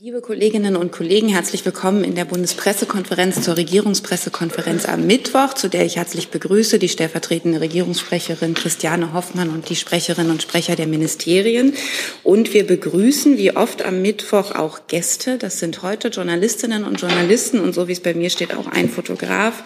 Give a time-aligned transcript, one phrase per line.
[0.00, 5.84] Liebe Kolleginnen und Kollegen, herzlich willkommen in der Bundespressekonferenz zur Regierungspressekonferenz am Mittwoch, zu der
[5.84, 11.74] ich herzlich begrüße die stellvertretende Regierungssprecherin Christiane Hoffmann und die Sprecherinnen und Sprecher der Ministerien.
[12.22, 15.36] Und wir begrüßen wie oft am Mittwoch auch Gäste.
[15.36, 18.88] Das sind heute Journalistinnen und Journalisten und so wie es bei mir steht auch ein
[18.88, 19.64] Fotograf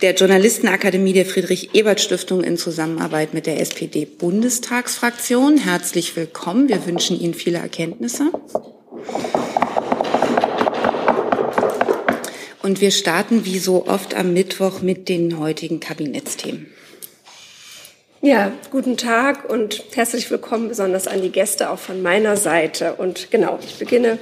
[0.00, 5.58] der Journalistenakademie der Friedrich-Ebert-Stiftung in Zusammenarbeit mit der SPD-Bundestagsfraktion.
[5.58, 6.68] Herzlich willkommen.
[6.68, 8.30] Wir wünschen Ihnen viele Erkenntnisse.
[12.62, 16.68] Und wir starten wie so oft am Mittwoch mit den heutigen Kabinettsthemen.
[18.20, 22.94] Ja, guten Tag und herzlich willkommen besonders an die Gäste auch von meiner Seite.
[22.94, 24.20] Und genau, ich beginne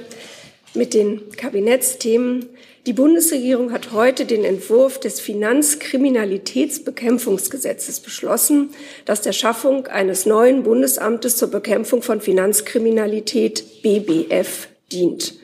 [0.73, 2.49] mit den Kabinettsthemen.
[2.87, 8.71] Die Bundesregierung hat heute den Entwurf des Finanzkriminalitätsbekämpfungsgesetzes beschlossen,
[9.05, 15.35] das der Schaffung eines neuen Bundesamtes zur Bekämpfung von Finanzkriminalität BBF dient.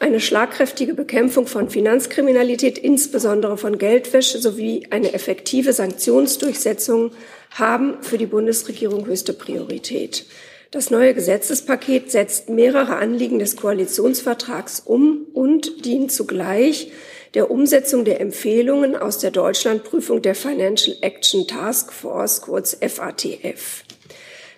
[0.00, 7.12] Eine schlagkräftige Bekämpfung von Finanzkriminalität, insbesondere von Geldwäsche sowie eine effektive Sanktionsdurchsetzung
[7.50, 10.24] haben für die Bundesregierung höchste Priorität.
[10.70, 16.92] Das neue Gesetzespaket setzt mehrere Anliegen des Koalitionsvertrags um und dient zugleich
[17.34, 23.84] der Umsetzung der Empfehlungen aus der Deutschlandprüfung der Financial Action Task Force, kurz FATF.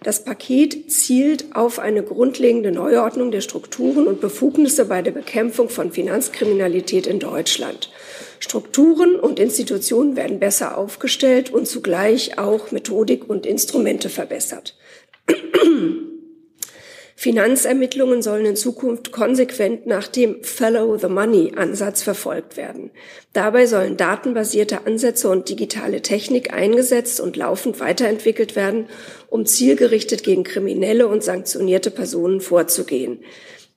[0.02, 5.92] Das Paket zielt auf eine grundlegende Neuordnung der Strukturen und Befugnisse bei der Bekämpfung von
[5.92, 7.90] Finanzkriminalität in Deutschland.
[8.40, 14.76] Strukturen und Institutionen werden besser aufgestellt und zugleich auch Methodik und Instrumente verbessert.
[17.22, 22.90] Finanzermittlungen sollen in Zukunft konsequent nach dem Follow the Money Ansatz verfolgt werden.
[23.32, 28.88] Dabei sollen datenbasierte Ansätze und digitale Technik eingesetzt und laufend weiterentwickelt werden,
[29.28, 33.20] um zielgerichtet gegen kriminelle und sanktionierte Personen vorzugehen.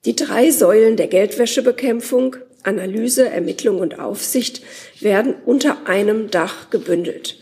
[0.06, 4.60] Die drei Säulen der Geldwäschebekämpfung, Analyse, Ermittlung und Aufsicht
[4.98, 7.38] werden unter einem Dach gebündelt.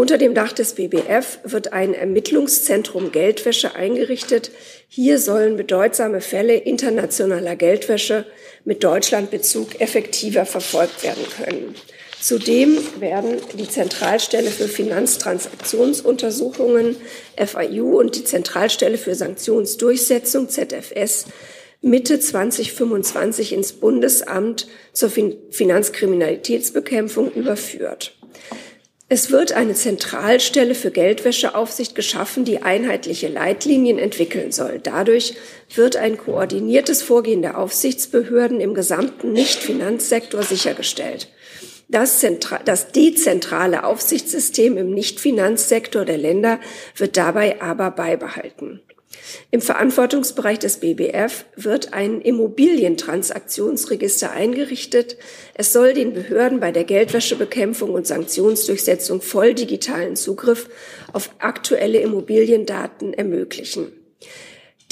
[0.00, 4.50] Unter dem Dach des BBF wird ein Ermittlungszentrum Geldwäsche eingerichtet.
[4.88, 8.24] Hier sollen bedeutsame Fälle internationaler Geldwäsche
[8.64, 11.74] mit Deutschlandbezug effektiver verfolgt werden können.
[12.18, 16.96] Zudem werden die Zentralstelle für Finanztransaktionsuntersuchungen
[17.36, 21.26] FIU und die Zentralstelle für Sanktionsdurchsetzung ZFS
[21.82, 28.16] Mitte 2025 ins Bundesamt zur Finanzkriminalitätsbekämpfung überführt.
[29.12, 34.78] Es wird eine Zentralstelle für Geldwäscheaufsicht geschaffen, die einheitliche Leitlinien entwickeln soll.
[34.80, 35.34] Dadurch
[35.74, 41.26] wird ein koordiniertes Vorgehen der Aufsichtsbehörden im gesamten Nichtfinanzsektor sichergestellt.
[41.88, 42.24] Das,
[42.64, 46.60] das, dezentrale Aufsichtssystem im Nichtfinanzsektor der Länder
[46.94, 48.80] wird dabei aber beibehalten.
[49.52, 55.16] Im Verantwortungsbereich des BBF wird ein Immobilientransaktionsregister eingerichtet.
[55.54, 60.68] Es soll den Behörden bei der Geldwäschebekämpfung und Sanktionsdurchsetzung voll digitalen Zugriff
[61.12, 63.90] auf aktuelle Immobiliendaten ermöglichen.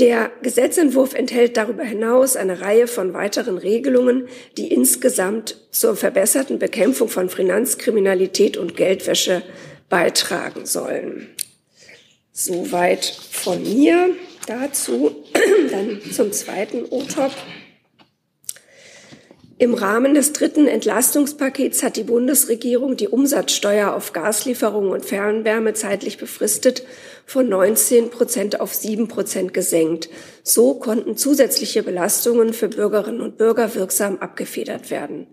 [0.00, 4.26] Der Gesetzentwurf enthält darüber hinaus eine Reihe von weiteren Regelungen,
[4.56, 9.44] die insgesamt zur verbesserten Bekämpfung von Finanzkriminalität und Geldwäsche
[9.88, 11.28] beitragen sollen.
[12.40, 14.10] Soweit von mir
[14.46, 15.10] dazu.
[15.72, 17.32] Dann zum zweiten O-Top.
[19.58, 26.16] Im Rahmen des dritten Entlastungspakets hat die Bundesregierung die Umsatzsteuer auf Gaslieferungen und Fernwärme zeitlich
[26.16, 26.84] befristet
[27.26, 30.08] von 19 Prozent auf 7 Prozent gesenkt.
[30.44, 35.26] So konnten zusätzliche Belastungen für Bürgerinnen und Bürger wirksam abgefedert werden.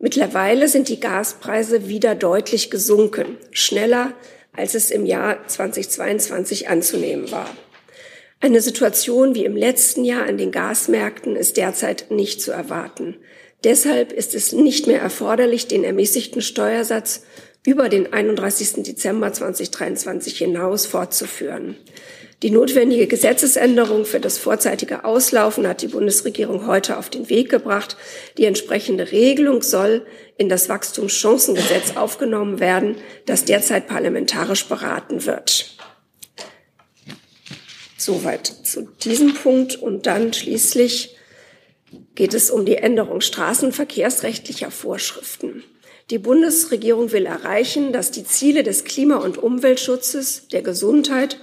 [0.00, 4.12] Mittlerweile sind die Gaspreise wieder deutlich gesunken, schneller
[4.52, 7.48] als es im Jahr 2022 anzunehmen war.
[8.40, 13.16] Eine Situation wie im letzten Jahr an den Gasmärkten ist derzeit nicht zu erwarten.
[13.64, 17.22] Deshalb ist es nicht mehr erforderlich, den ermäßigten Steuersatz
[17.64, 18.82] über den 31.
[18.82, 21.76] Dezember 2023 hinaus fortzuführen.
[22.42, 27.96] Die notwendige Gesetzesänderung für das vorzeitige Auslaufen hat die Bundesregierung heute auf den Weg gebracht.
[28.36, 30.04] Die entsprechende Regelung soll
[30.38, 32.96] in das Wachstumschancengesetz aufgenommen werden,
[33.26, 35.76] das derzeit parlamentarisch beraten wird.
[37.96, 39.76] Soweit zu diesem Punkt.
[39.76, 41.16] Und dann schließlich
[42.16, 45.62] geht es um die Änderung straßenverkehrsrechtlicher Vorschriften.
[46.10, 51.38] Die Bundesregierung will erreichen, dass die Ziele des Klima- und Umweltschutzes, der Gesundheit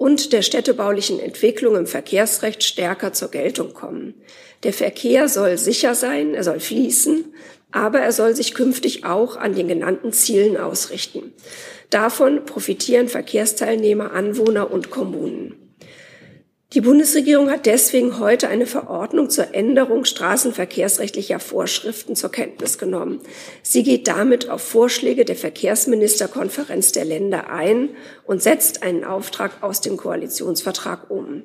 [0.00, 4.14] und der städtebaulichen Entwicklung im Verkehrsrecht stärker zur Geltung kommen.
[4.62, 7.26] Der Verkehr soll sicher sein, er soll fließen,
[7.70, 11.34] aber er soll sich künftig auch an den genannten Zielen ausrichten.
[11.90, 15.59] Davon profitieren Verkehrsteilnehmer, Anwohner und Kommunen.
[16.72, 23.20] Die Bundesregierung hat deswegen heute eine Verordnung zur Änderung straßenverkehrsrechtlicher Vorschriften zur Kenntnis genommen.
[23.64, 27.88] Sie geht damit auf Vorschläge der Verkehrsministerkonferenz der Länder ein
[28.24, 31.42] und setzt einen Auftrag aus dem Koalitionsvertrag um.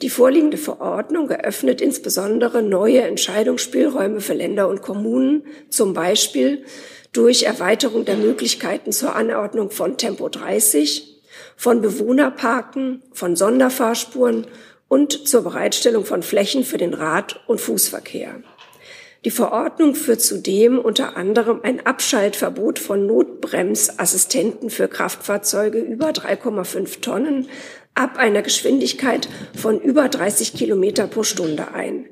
[0.00, 6.62] Die vorliegende Verordnung eröffnet insbesondere neue Entscheidungsspielräume für Länder und Kommunen, zum Beispiel
[7.12, 11.17] durch Erweiterung der Möglichkeiten zur Anordnung von Tempo 30,
[11.58, 14.46] von Bewohnerparken, von Sonderfahrspuren
[14.86, 18.36] und zur Bereitstellung von Flächen für den Rad- und Fußverkehr.
[19.24, 27.48] Die Verordnung führt zudem unter anderem ein Abschaltverbot von Notbremsassistenten für Kraftfahrzeuge über 3,5 Tonnen
[27.96, 32.06] ab einer Geschwindigkeit von über 30 Kilometer pro Stunde ein.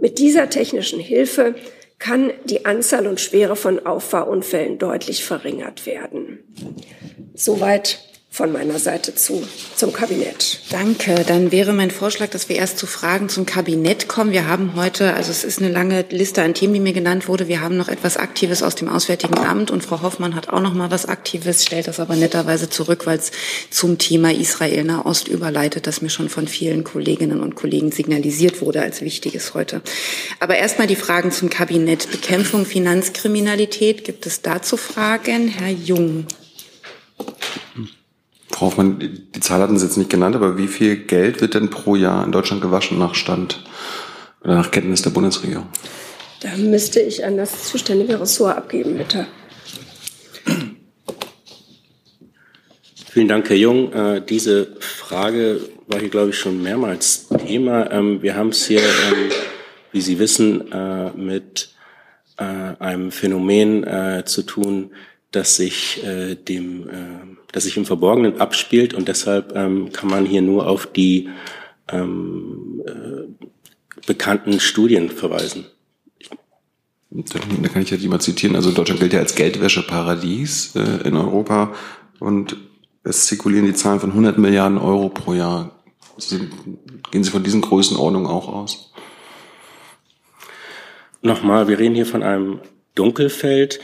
[0.00, 1.54] Mit dieser technischen Hilfe
[1.98, 6.38] kann die Anzahl und Schwere von Auffahrunfällen deutlich verringert werden.
[7.34, 8.05] Soweit
[8.36, 10.60] von meiner Seite zu, zum Kabinett.
[10.68, 11.24] Danke.
[11.26, 14.30] Dann wäre mein Vorschlag, dass wir erst zu Fragen zum Kabinett kommen.
[14.30, 17.48] Wir haben heute, also es ist eine lange Liste an Themen, die mir genannt wurde.
[17.48, 20.74] Wir haben noch etwas Aktives aus dem Auswärtigen Amt und Frau Hoffmann hat auch noch
[20.74, 23.30] mal was Aktives, stellt das aber netterweise zurück, weil es
[23.70, 29.00] zum Thema Israel-Nahost überleitet, das mir schon von vielen Kolleginnen und Kollegen signalisiert wurde als
[29.00, 29.80] wichtiges heute.
[30.40, 32.10] Aber erstmal die Fragen zum Kabinett.
[32.10, 34.04] Bekämpfung Finanzkriminalität.
[34.04, 35.48] Gibt es dazu Fragen?
[35.48, 36.26] Herr Jung.
[38.50, 38.98] Frau Hoffmann,
[39.34, 42.24] die Zahl hatten Sie jetzt nicht genannt, aber wie viel Geld wird denn pro Jahr
[42.24, 43.62] in Deutschland gewaschen nach Stand
[44.42, 45.66] oder nach Kenntnis der Bundesregierung?
[46.40, 49.26] Da müsste ich an das zuständige Ressort abgeben, bitte.
[53.16, 53.92] Vielen Dank, Herr Jung.
[53.92, 57.90] Äh, diese Frage war hier, glaube ich, schon mehrmals Thema.
[57.90, 59.30] Ähm, wir haben es hier, ähm,
[59.92, 61.70] wie Sie wissen, äh, mit
[62.36, 64.90] äh, einem Phänomen äh, zu tun,
[65.36, 70.24] das sich äh, dem, äh, das sich im Verborgenen abspielt und deshalb ähm, kann man
[70.24, 71.28] hier nur auf die
[71.88, 73.46] ähm, äh,
[74.06, 75.66] bekannten Studien verweisen.
[77.10, 77.38] Da,
[77.68, 78.56] kann ich ja die mal zitieren.
[78.56, 81.74] Also Deutschland gilt ja als Geldwäscheparadies äh, in Europa
[82.18, 82.56] und
[83.04, 85.82] es zirkulieren die Zahlen von 100 Milliarden Euro pro Jahr.
[86.14, 86.38] Also
[87.10, 88.92] gehen Sie von diesen Größenordnungen auch aus?
[91.20, 92.60] Nochmal, wir reden hier von einem
[92.94, 93.80] Dunkelfeld.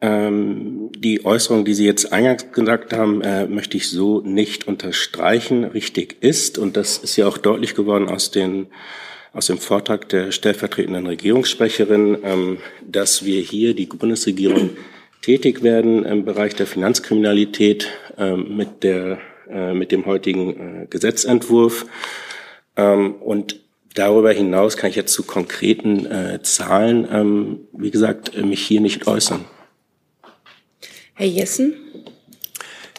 [0.00, 5.64] Ähm, die Äußerung, die Sie jetzt eingangs gesagt haben, äh, möchte ich so nicht unterstreichen.
[5.64, 8.68] Richtig ist, und das ist ja auch deutlich geworden aus, den,
[9.32, 14.70] aus dem Vortrag der stellvertretenden Regierungssprecherin, ähm, dass wir hier die Bundesregierung
[15.22, 19.18] tätig werden im Bereich der Finanzkriminalität ähm, mit, der,
[19.50, 21.86] äh, mit dem heutigen äh, Gesetzentwurf.
[22.76, 23.60] Ähm, und
[23.94, 29.44] Darüber hinaus kann ich jetzt zu konkreten äh, Zahlen, wie gesagt, mich hier nicht äußern.
[31.18, 31.74] Herr Jessen?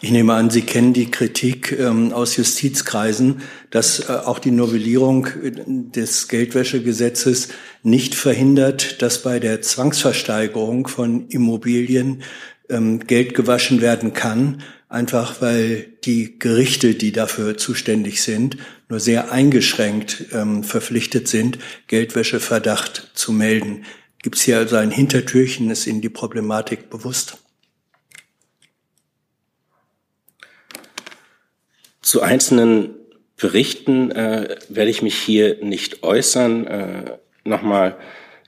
[0.02, 5.28] Ich nehme an, Sie kennen die Kritik ähm, aus Justizkreisen, dass äh, auch die Novellierung
[5.28, 7.48] äh, des Geldwäschegesetzes
[7.82, 12.22] nicht verhindert, dass bei der Zwangsversteigerung von Immobilien
[12.68, 18.58] ähm, Geld gewaschen werden kann, einfach weil die Gerichte, die dafür zuständig sind,
[18.90, 21.58] nur sehr eingeschränkt ähm, verpflichtet sind,
[21.88, 23.86] Geldwäscheverdacht zu melden.
[24.22, 25.72] Gibt es hier also ein Hintertürchen?
[25.72, 27.38] Ist Ihnen die Problematik bewusst?
[32.10, 32.96] Zu einzelnen
[33.38, 36.66] Berichten äh, werde ich mich hier nicht äußern.
[36.66, 37.04] Äh,
[37.44, 37.98] Nochmal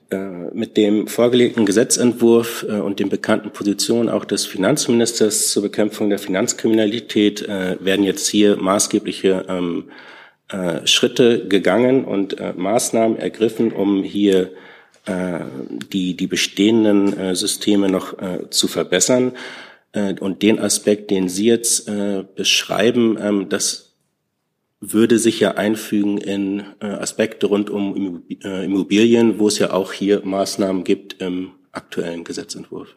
[0.10, 0.18] äh,
[0.52, 6.18] mit dem vorgelegten Gesetzentwurf äh, und den bekannten Positionen auch des Finanzministers zur Bekämpfung der
[6.18, 9.92] Finanzkriminalität äh, werden jetzt hier maßgebliche ähm,
[10.48, 14.54] äh, Schritte gegangen und äh, Maßnahmen ergriffen, um hier
[15.06, 15.42] äh,
[15.94, 19.34] die, die bestehenden äh, Systeme noch äh, zu verbessern.
[19.94, 23.94] Äh, und den Aspekt, den Sie jetzt äh, beschreiben, ähm, das
[24.80, 30.26] würde sich ja einfügen in äh, Aspekte rund um Immobilien, wo es ja auch hier
[30.26, 32.96] Maßnahmen gibt im aktuellen Gesetzentwurf.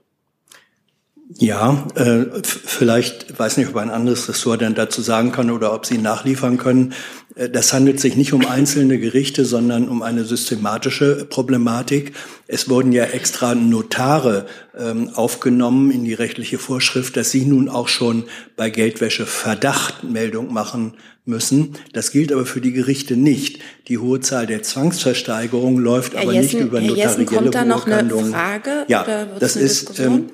[1.39, 5.87] Ja, äh, vielleicht, weiß nicht, ob ein anderes Ressort dann dazu sagen kann oder ob
[5.87, 6.93] Sie nachliefern können.
[7.35, 12.13] Äh, das handelt sich nicht um einzelne Gerichte, sondern um eine systematische Problematik.
[12.47, 14.47] Es wurden ja extra Notare
[14.79, 18.25] ähm, aufgenommen in die rechtliche Vorschrift, dass sie nun auch schon
[18.57, 21.75] bei Geldwäsche Verdacht Meldung machen müssen.
[21.93, 23.61] Das gilt aber für die Gerichte nicht.
[23.89, 27.55] Die hohe Zahl der Zwangsversteigerungen läuft Herr aber Jessen, nicht über Herr notarielle Jessen, kommt
[27.55, 28.11] da noch eine.
[28.11, 28.85] Frage?
[28.89, 29.99] Ja, das ist.
[30.01, 30.27] Ähm,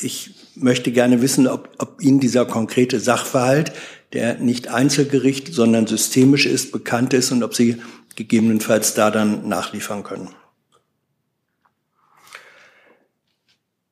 [0.00, 3.72] ich möchte gerne wissen, ob, ob Ihnen dieser konkrete Sachverhalt,
[4.14, 7.82] der nicht Einzelgericht, sondern systemisch ist, bekannt ist und ob Sie
[8.16, 10.30] gegebenenfalls da dann nachliefern können.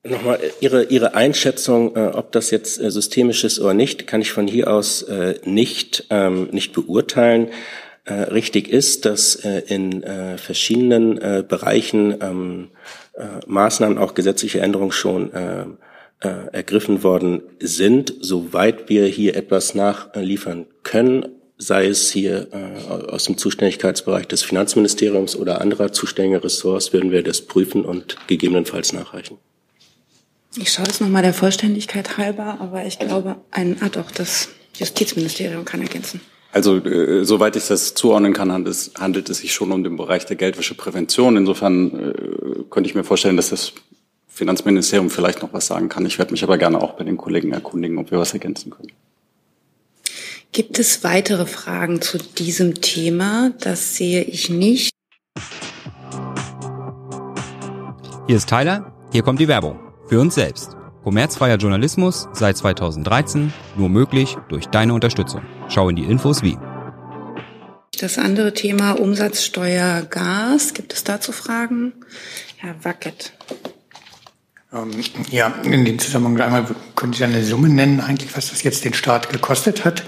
[0.04, 4.32] Nochmal Ihre, Ihre Einschätzung, äh, ob das jetzt äh, systemisch ist oder nicht, kann ich
[4.32, 7.50] von hier aus äh, nicht, ähm, nicht beurteilen.
[8.04, 12.70] äh, richtig ist, dass äh, in äh, verschiedenen äh, Bereichen ähm,
[13.14, 15.32] äh, Maßnahmen, auch gesetzliche Änderungen schon
[16.22, 21.26] äh, ergriffen worden sind, soweit wir hier etwas nachliefern können,
[21.58, 27.22] sei es hier äh, aus dem Zuständigkeitsbereich des Finanzministeriums oder anderer zuständiger Ressorts, würden wir
[27.22, 29.38] das prüfen und gegebenenfalls nachreichen.
[30.56, 35.64] Ich schaue es nochmal der Vollständigkeit halber, aber ich glaube, ein, ah doch, das Justizministerium
[35.64, 36.20] kann ergänzen.
[36.52, 39.96] Also äh, soweit ich das zuordnen kann, handelt es, handelt es sich schon um den
[39.96, 41.36] Bereich der Geldwäscheprävention.
[41.38, 42.12] Insofern äh,
[42.68, 43.72] könnte ich mir vorstellen, dass das
[44.32, 46.06] Finanzministerium vielleicht noch was sagen kann.
[46.06, 48.92] Ich werde mich aber gerne auch bei den Kollegen erkundigen, ob wir was ergänzen können.
[50.52, 53.52] Gibt es weitere Fragen zu diesem Thema?
[53.60, 54.90] Das sehe ich nicht.
[58.26, 59.78] Hier ist Tyler, hier kommt die Werbung.
[60.08, 60.76] Für uns selbst.
[61.04, 65.42] Kommerzfreier Journalismus seit 2013 nur möglich durch deine Unterstützung.
[65.68, 66.56] Schau in die Infos wie.
[68.00, 71.92] Das andere Thema Umsatzsteuer Gas, gibt es dazu Fragen?
[72.56, 73.32] Herr Wackett.
[74.72, 74.90] Ähm,
[75.30, 78.94] ja, in dem Zusammenhang einmal können Sie eine Summe nennen, eigentlich, was das jetzt den
[78.94, 80.02] Staat gekostet hat?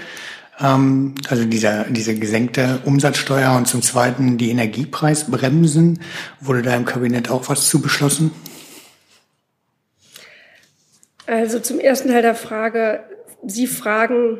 [0.59, 5.99] Ähm, also dieser, diese gesenkte Umsatzsteuer und zum Zweiten die Energiepreisbremsen.
[6.39, 8.31] Wurde da im Kabinett auch was zu beschlossen?
[11.27, 13.03] Also zum ersten Teil der Frage,
[13.45, 14.39] Sie fragen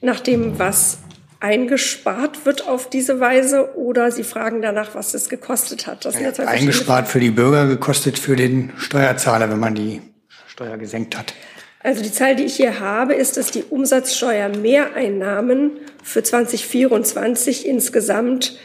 [0.00, 0.98] nach dem, was
[1.44, 6.06] eingespart wird auf diese Weise oder Sie fragen danach, was es gekostet hat.
[6.06, 10.00] Das ja, eingespart für die Bürger, gekostet für den Steuerzahler, wenn man die
[10.46, 11.34] Steuer gesenkt hat.
[11.80, 15.72] Also die Zahl, die ich hier habe, ist, dass die Umsatzsteuermehreinnahmen
[16.02, 18.56] für 2024 insgesamt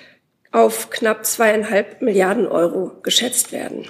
[0.53, 3.89] auf knapp zweieinhalb Milliarden Euro geschätzt werden.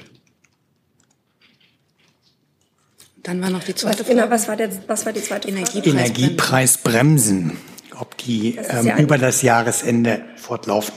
[3.21, 4.19] Dann war noch die zweite was, Frage.
[4.19, 5.87] Genau, was war, der, was war die zweite Frage?
[5.87, 7.55] Energiepreisbremsen,
[7.99, 10.93] ob die ähm, ja über das Jahresende fortlaufen.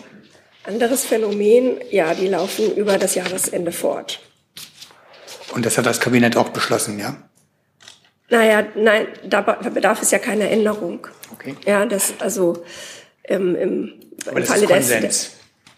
[0.65, 4.21] Anderes Phänomen, ja, die laufen über das Jahresende fort.
[5.55, 7.17] Und das hat das Kabinett auch beschlossen, ja?
[8.31, 11.07] Naja, nein, da bedarf es ja keiner Änderung.
[11.33, 11.57] Okay.
[11.67, 12.65] Ja, das, also
[13.25, 13.93] ähm, im,
[14.27, 15.33] Aber im Falle des,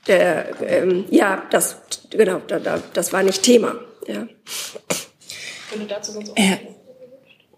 [0.07, 1.79] der, der ähm, ja, das,
[2.11, 3.75] genau, da, da, das war nicht Thema,
[4.07, 4.29] ja
[5.75, 6.37] könnte dazu sonst auch.
[6.37, 6.59] Äh,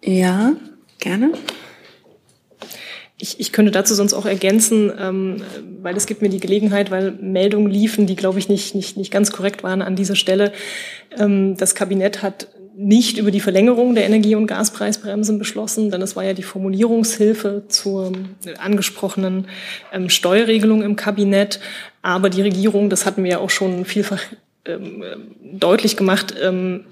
[0.03, 0.55] ja,
[0.99, 1.33] gerne.
[3.19, 5.43] Ich, ich könnte dazu sonst auch ergänzen, ähm,
[5.81, 9.11] weil es gibt mir die Gelegenheit, weil Meldungen liefen, die, glaube ich, nicht, nicht, nicht
[9.11, 10.53] ganz korrekt waren an dieser Stelle.
[11.19, 16.15] Ähm, das Kabinett hat nicht über die Verlängerung der Energie- und Gaspreisbremsen beschlossen, denn es
[16.15, 18.13] war ja die Formulierungshilfe zur
[18.59, 19.49] angesprochenen
[19.93, 21.59] ähm, Steuerregelung im Kabinett.
[22.03, 24.23] Aber die Regierung, das hatten wir ja auch schon vielfach
[24.67, 25.03] ähm,
[25.43, 26.85] deutlich gemacht, ähm,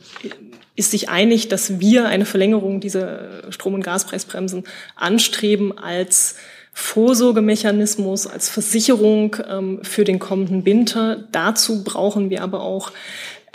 [0.76, 4.64] ist sich einig, dass wir eine Verlängerung dieser Strom- und Gaspreisbremsen
[4.96, 6.36] anstreben als
[6.72, 11.24] Vorsorgemechanismus, als Versicherung ähm, für den kommenden Winter.
[11.30, 12.90] Dazu brauchen wir aber auch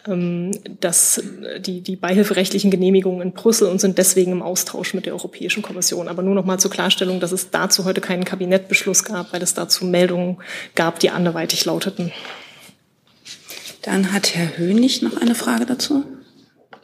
[0.08, 1.22] ähm, das,
[1.60, 6.08] die, die beihilferechtlichen Genehmigungen in Brüssel und sind deswegen im Austausch mit der Europäischen Kommission.
[6.08, 9.54] Aber nur noch mal zur Klarstellung, dass es dazu heute keinen Kabinettbeschluss gab, weil es
[9.54, 10.38] dazu Meldungen
[10.76, 12.14] gab, die anderweitig lauteten.
[13.82, 16.06] Dann hat Herr Hönig noch eine Frage dazu.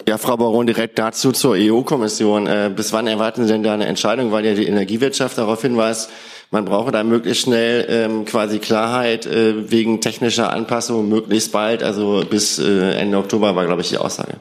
[0.07, 2.45] Ja, Frau Baron, direkt dazu zur EU-Kommission.
[2.45, 6.11] Äh, bis wann erwarten Sie denn da eine Entscheidung, weil ja die Energiewirtschaft darauf hinweist,
[6.51, 12.23] man brauche da möglichst schnell ähm, quasi Klarheit äh, wegen technischer Anpassung möglichst bald, also
[12.29, 14.35] bis äh, Ende Oktober war, glaube ich, die Aussage.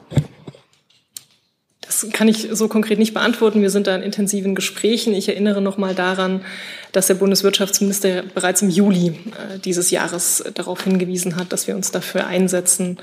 [2.01, 3.61] Das kann ich so konkret nicht beantworten.
[3.61, 5.13] Wir sind da in intensiven Gesprächen.
[5.13, 6.41] Ich erinnere noch mal daran,
[6.91, 11.91] dass der Bundeswirtschaftsminister bereits im Juli äh, dieses Jahres darauf hingewiesen hat, dass wir uns
[11.91, 12.97] dafür einsetzen,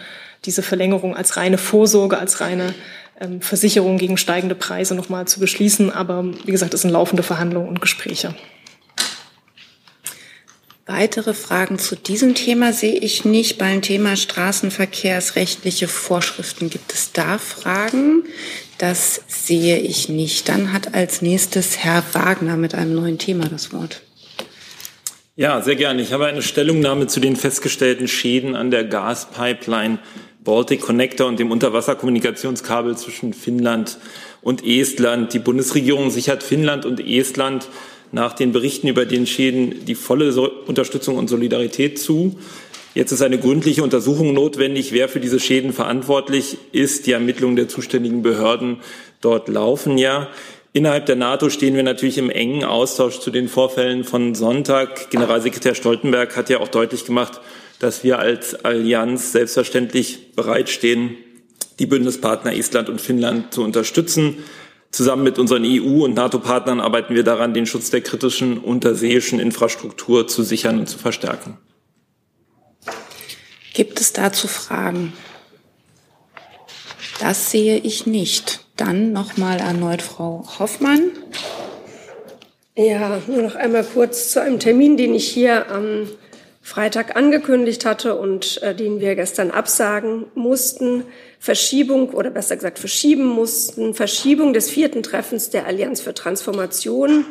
[0.45, 2.75] diese Verlängerung als reine Vorsorge, als reine
[3.19, 5.91] ähm, Versicherung gegen steigende Preise nochmal zu beschließen.
[5.91, 8.35] Aber wie gesagt, es sind laufende Verhandlungen und Gespräche.
[10.85, 13.57] Weitere Fragen zu diesem Thema sehe ich nicht.
[13.57, 18.25] Beim Thema Straßenverkehrsrechtliche Vorschriften gibt es da Fragen.
[18.83, 20.49] Das sehe ich nicht.
[20.49, 24.03] Dann hat als nächstes Herr Wagner mit einem neuen Thema das Wort.
[25.37, 26.03] Ja, sehr gerne.
[26.03, 30.01] Ich habe eine Stellungnahme zu den festgestellten Schäden an der Gaspipeline
[30.43, 33.99] Baltic Connector und dem Unterwasserkommunikationskabel zwischen Finnland
[34.41, 35.33] und Estland.
[35.33, 37.69] Die Bundesregierung sichert Finnland und Estland
[38.11, 40.33] nach den Berichten über den Schäden die volle
[40.67, 42.37] Unterstützung und Solidarität zu.
[42.95, 47.07] Jetzt ist eine gründliche Untersuchung notwendig, wer für diese Schäden verantwortlich ist.
[47.07, 48.81] Die Ermittlungen der zuständigen Behörden
[49.23, 50.29] dort laufen ja.
[50.75, 55.11] Innerhalb der NATO stehen wir natürlich im engen Austausch zu den Vorfällen von Sonntag.
[55.11, 57.41] Generalsekretär Stoltenberg hat ja auch deutlich gemacht,
[57.79, 61.17] dass wir als Allianz selbstverständlich bereitstehen,
[61.79, 64.39] die Bündnispartner Estland und Finnland zu unterstützen.
[64.91, 70.29] Zusammen mit unseren EU- und NATO-Partnern arbeiten wir daran, den Schutz der kritischen unterseeischen Infrastruktur
[70.29, 71.57] zu sichern und zu verstärken.
[73.73, 75.13] Gibt es dazu Fragen?
[77.21, 78.65] Das sehe ich nicht.
[78.77, 81.11] Dann nochmal erneut Frau Hoffmann.
[82.75, 86.09] Ja, nur noch einmal kurz zu einem Termin, den ich hier am
[86.63, 91.05] Freitag angekündigt hatte und äh, den wir gestern absagen mussten.
[91.39, 93.95] Verschiebung oder besser gesagt verschieben mussten.
[93.95, 97.25] Verschiebung des vierten Treffens der Allianz für Transformation.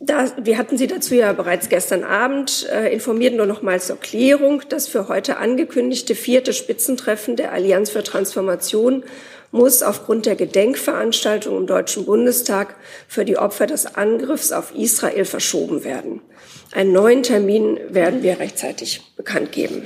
[0.00, 3.98] Da, wir hatten Sie dazu ja bereits gestern Abend äh, informiert, nur noch mal zur
[3.98, 4.62] Klärung.
[4.68, 9.02] Das für heute angekündigte vierte Spitzentreffen der Allianz für Transformation
[9.50, 12.76] muss aufgrund der Gedenkveranstaltung im Deutschen Bundestag
[13.08, 16.20] für die Opfer des Angriffs auf Israel verschoben werden.
[16.72, 19.82] Einen neuen Termin werden wir rechtzeitig bekannt geben.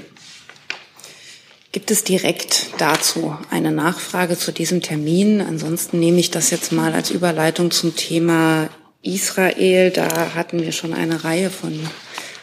[1.71, 5.41] Gibt es direkt dazu eine Nachfrage zu diesem Termin?
[5.41, 8.69] Ansonsten nehme ich das jetzt mal als Überleitung zum Thema
[9.03, 9.91] Israel.
[9.91, 11.79] Da hatten wir schon eine Reihe von,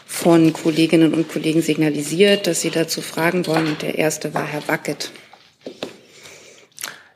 [0.06, 3.66] von Kolleginnen und Kollegen signalisiert, dass sie dazu fragen wollen.
[3.66, 5.10] Und der erste war Herr Wackett.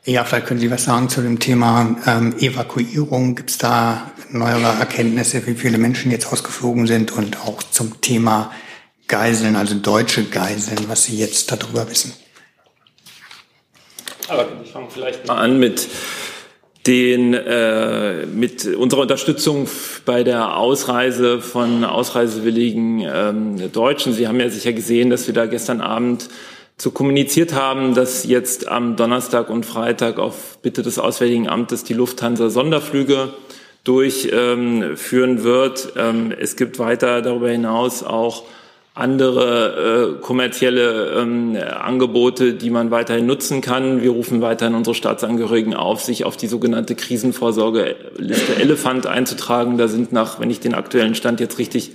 [0.07, 3.37] Ja, vielleicht können Sie was sagen zu dem Thema ähm, Evakuierung.
[3.37, 8.53] Gibt es da neuere Erkenntnisse, wie viele Menschen jetzt ausgeflogen sind und auch zum Thema
[9.09, 12.13] Geiseln, also deutsche Geiseln, was Sie jetzt darüber wissen?
[14.29, 15.89] Aber ich fange vielleicht mal an mit
[16.87, 19.69] den äh, mit unserer Unterstützung
[20.05, 24.13] bei der Ausreise von ausreisewilligen ähm, Deutschen.
[24.13, 26.29] Sie haben ja sicher gesehen, dass wir da gestern Abend
[26.77, 31.95] zu kommuniziert haben, dass jetzt am Donnerstag und Freitag auf Bitte des Auswärtigen Amtes die
[31.95, 33.33] Lufthansa Sonderflüge
[33.85, 35.93] durchführen wird.
[35.97, 38.45] Ähm, es gibt weiter darüber hinaus auch
[38.95, 44.03] andere äh, kommerzielle ähm, Angebote, die man weiterhin nutzen kann.
[44.03, 49.79] Wir rufen weiterhin unsere Staatsangehörigen auf, sich auf die sogenannte Krisenvorsorgeliste Elefant einzutragen.
[49.79, 51.91] Da sind nach, wenn ich den aktuellen Stand jetzt richtig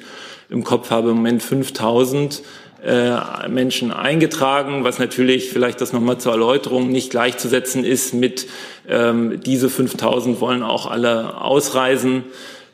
[0.50, 2.42] im Kopf habe, im Moment 5000
[2.84, 8.48] äh, Menschen eingetragen, was natürlich vielleicht das nochmal zur Erläuterung nicht gleichzusetzen ist mit
[8.90, 12.24] ähm, diese 5000 wollen auch alle ausreisen.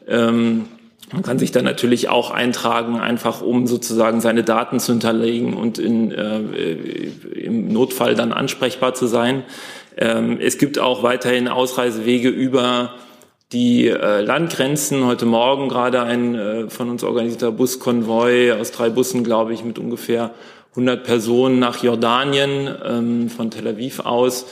[0.07, 0.65] Ähm,
[1.11, 5.77] man kann sich dann natürlich auch eintragen, einfach um sozusagen seine Daten zu hinterlegen und
[5.77, 9.43] in, äh, im Notfall dann ansprechbar zu sein.
[9.97, 12.95] Ähm, es gibt auch weiterhin Ausreisewege über
[13.51, 15.05] die äh, Landgrenzen.
[15.05, 19.77] Heute Morgen gerade ein äh, von uns organisierter Buskonvoi aus drei Bussen, glaube ich, mit
[19.77, 20.31] ungefähr
[20.71, 24.47] 100 Personen nach Jordanien ähm, von Tel Aviv aus.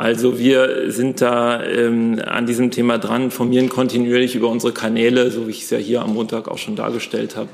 [0.00, 5.46] Also wir sind da ähm, an diesem Thema dran, informieren kontinuierlich über unsere Kanäle, so
[5.46, 7.50] wie ich es ja hier am Montag auch schon dargestellt habe.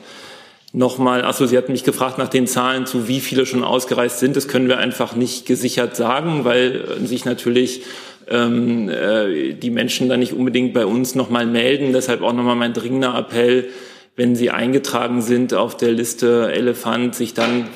[0.72, 4.36] Nochmal, achso, Sie hatten mich gefragt nach den Zahlen, zu wie viele schon ausgereist sind.
[4.36, 7.82] Das können wir einfach nicht gesichert sagen, weil sich natürlich
[8.30, 11.92] ähm, äh, die Menschen dann nicht unbedingt bei uns nochmal melden.
[11.92, 13.70] Deshalb auch nochmal mein dringender Appell,
[14.14, 17.66] wenn sie eingetragen sind auf der Liste Elefant, sich dann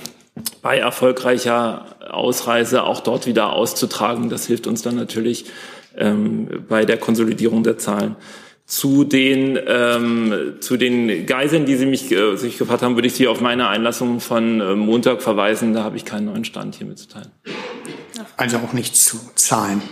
[0.62, 4.28] bei erfolgreicher Ausreise auch dort wieder auszutragen.
[4.30, 5.46] Das hilft uns dann natürlich
[5.96, 8.16] ähm, bei der Konsolidierung der Zahlen.
[8.66, 13.14] Zu den, ähm, zu den Geiseln, die Sie mich äh, sich gefragt haben, würde ich
[13.14, 15.74] Sie auf meine Einlassung von äh, Montag verweisen.
[15.74, 17.30] Da habe ich keinen neuen Stand hier mitzuteilen.
[18.36, 19.82] Also auch nichts zu Zahlen.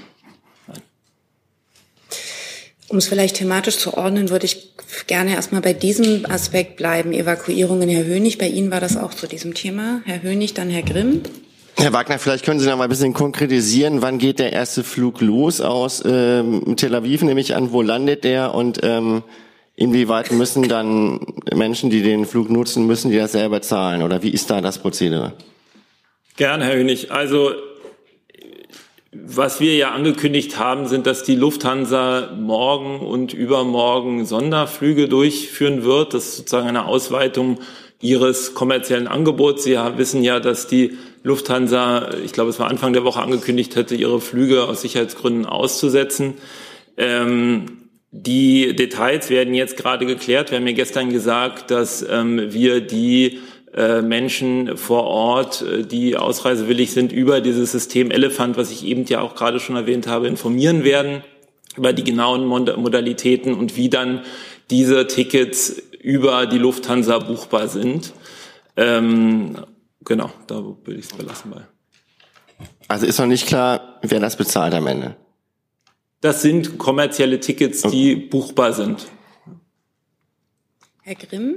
[2.88, 4.72] Um es vielleicht thematisch zu ordnen, würde ich
[5.07, 7.12] gerne erstmal bei diesem Aspekt bleiben.
[7.12, 10.00] Evakuierungen, Herr Hönig, bei Ihnen war das auch zu diesem Thema.
[10.07, 11.20] Herr Hönig, dann Herr Grimm.
[11.81, 15.21] Herr Wagner, vielleicht können Sie noch mal ein bisschen konkretisieren, wann geht der erste Flug
[15.21, 19.23] los aus ähm, Tel Aviv, nämlich an, wo landet der und ähm,
[19.77, 21.21] inwieweit müssen dann
[21.55, 24.81] Menschen, die den Flug nutzen, müssen die das selber zahlen oder wie ist da das
[24.81, 25.35] Prozedere?
[26.37, 27.12] Gerne, Herr Hönig.
[27.12, 27.53] Also
[29.12, 36.12] was wir ja angekündigt haben, sind, dass die Lufthansa morgen und übermorgen Sonderflüge durchführen wird.
[36.12, 37.59] Das ist sozusagen eine Ausweitung
[38.01, 39.65] ihres kommerziellen Angebots.
[39.65, 43.95] Sie wissen ja, dass die Lufthansa, ich glaube, es war Anfang der Woche angekündigt hätte,
[43.95, 46.35] ihre Flüge aus Sicherheitsgründen auszusetzen.
[46.97, 50.51] Ähm, die Details werden jetzt gerade geklärt.
[50.51, 53.41] Wir haben ja gestern gesagt, dass ähm, wir die
[53.75, 59.05] äh, Menschen vor Ort, äh, die ausreisewillig sind, über dieses System Elephant, was ich eben
[59.07, 61.23] ja auch gerade schon erwähnt habe, informieren werden
[61.77, 64.23] über die genauen Modalitäten und wie dann
[64.71, 68.13] diese Tickets über die Lufthansa buchbar sind.
[68.77, 69.57] Ähm,
[70.05, 71.63] genau, da würde ich es belassen bei.
[72.89, 75.17] Also ist noch nicht klar, wer das bezahlt am Ende.
[76.21, 78.27] Das sind kommerzielle Tickets, die okay.
[78.31, 79.07] buchbar sind.
[81.03, 81.57] Herr Grimm?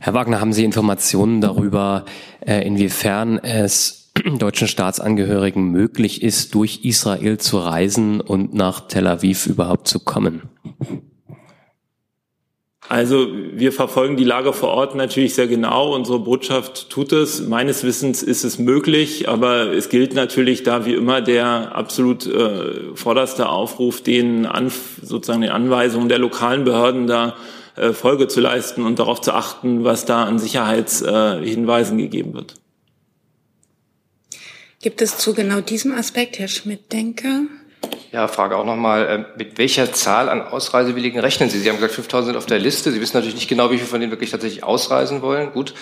[0.00, 2.04] Herr Wagner, haben Sie Informationen darüber,
[2.40, 9.06] äh, inwiefern es es deutschen Staatsangehörigen möglich ist, durch Israel zu reisen und nach Tel
[9.06, 10.42] Aviv überhaupt zu kommen?
[12.88, 15.94] Also wir verfolgen die Lage vor Ort natürlich sehr genau.
[15.94, 17.46] Unsere Botschaft tut es.
[17.46, 22.94] Meines Wissens ist es möglich, aber es gilt natürlich da wie immer der absolut äh,
[22.94, 24.72] vorderste Aufruf, den an,
[25.02, 27.36] sozusagen den Anweisungen der lokalen Behörden da
[27.76, 32.54] äh, Folge zu leisten und darauf zu achten, was da an Sicherheitshinweisen äh, gegeben wird.
[34.80, 37.42] Gibt es zu genau diesem Aspekt, Herr Schmidt-Denker?
[38.10, 41.58] Ja, Frage auch nochmal, äh, mit welcher Zahl an Ausreisewilligen rechnen Sie?
[41.58, 42.90] Sie haben gesagt, 5000 sind auf der Liste.
[42.90, 45.52] Sie wissen natürlich nicht genau, wie viele von denen wirklich tatsächlich ausreisen wollen.
[45.52, 45.74] Gut,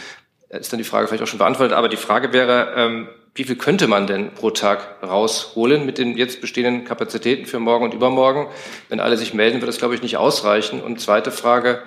[0.49, 1.77] ist dann die Frage vielleicht auch schon beantwortet.
[1.77, 6.17] Aber die Frage wäre, ähm, wie viel könnte man denn pro Tag rausholen mit den
[6.17, 8.49] jetzt bestehenden Kapazitäten für morgen und übermorgen?
[8.89, 10.81] Wenn alle sich melden, wird das, glaube ich, nicht ausreichen.
[10.81, 11.83] Und zweite Frage,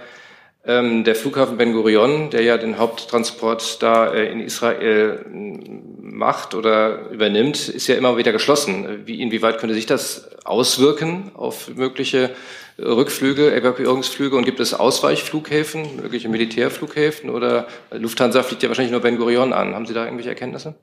[0.70, 5.26] der Flughafen Ben Gurion, der ja den Haupttransport da äh, in Israel
[6.00, 9.02] macht oder übernimmt, ist ja immer wieder geschlossen.
[9.06, 12.30] Wie, inwieweit könnte sich das auswirken auf mögliche
[12.78, 19.18] Rückflüge, Evakuierungsflüge und gibt es Ausweichflughäfen, mögliche Militärflughäfen oder Lufthansa fliegt ja wahrscheinlich nur Ben
[19.18, 19.74] Gurion an.
[19.74, 20.76] Haben Sie da irgendwelche Erkenntnisse?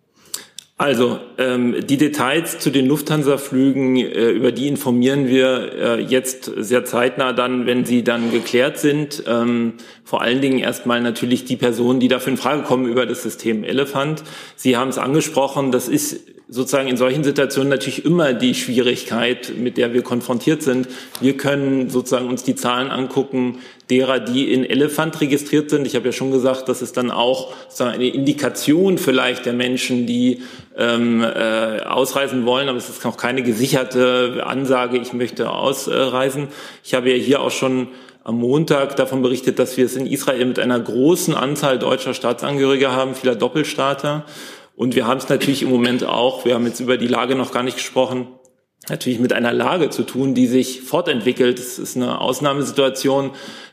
[0.79, 6.85] Also ähm, die Details zu den Lufthansa-Flügen, äh, über die informieren wir äh, jetzt sehr
[6.85, 9.25] zeitnah dann, wenn sie dann geklärt sind.
[9.27, 13.23] Ähm, vor allen Dingen erstmal natürlich die Personen, die dafür in Frage kommen über das
[13.23, 14.23] System Elephant.
[14.55, 19.77] Sie haben es angesprochen, das ist sozusagen in solchen Situationen natürlich immer die Schwierigkeit, mit
[19.77, 20.87] der wir konfrontiert sind.
[21.21, 23.59] Wir können sozusagen uns die Zahlen angucken,
[23.91, 25.87] derer, die in Elefant registriert sind.
[25.87, 30.07] Ich habe ja schon gesagt, das ist dann auch sozusagen eine Indikation vielleicht der Menschen,
[30.07, 30.43] die
[30.77, 36.49] ähm, äh, ausreisen wollen, aber es ist noch keine gesicherte Ansage, ich möchte ausreisen.
[36.85, 37.89] Ich habe ja hier auch schon
[38.23, 42.91] am Montag davon berichtet, dass wir es in Israel mit einer großen Anzahl deutscher Staatsangehöriger
[42.91, 44.25] haben, vieler Doppelstaater.
[44.77, 47.51] Und wir haben es natürlich im Moment auch, wir haben jetzt über die Lage noch
[47.51, 48.29] gar nicht gesprochen,
[48.89, 51.59] natürlich mit einer Lage zu tun, die sich fortentwickelt.
[51.59, 53.31] Es ist eine Ausnahmesituation.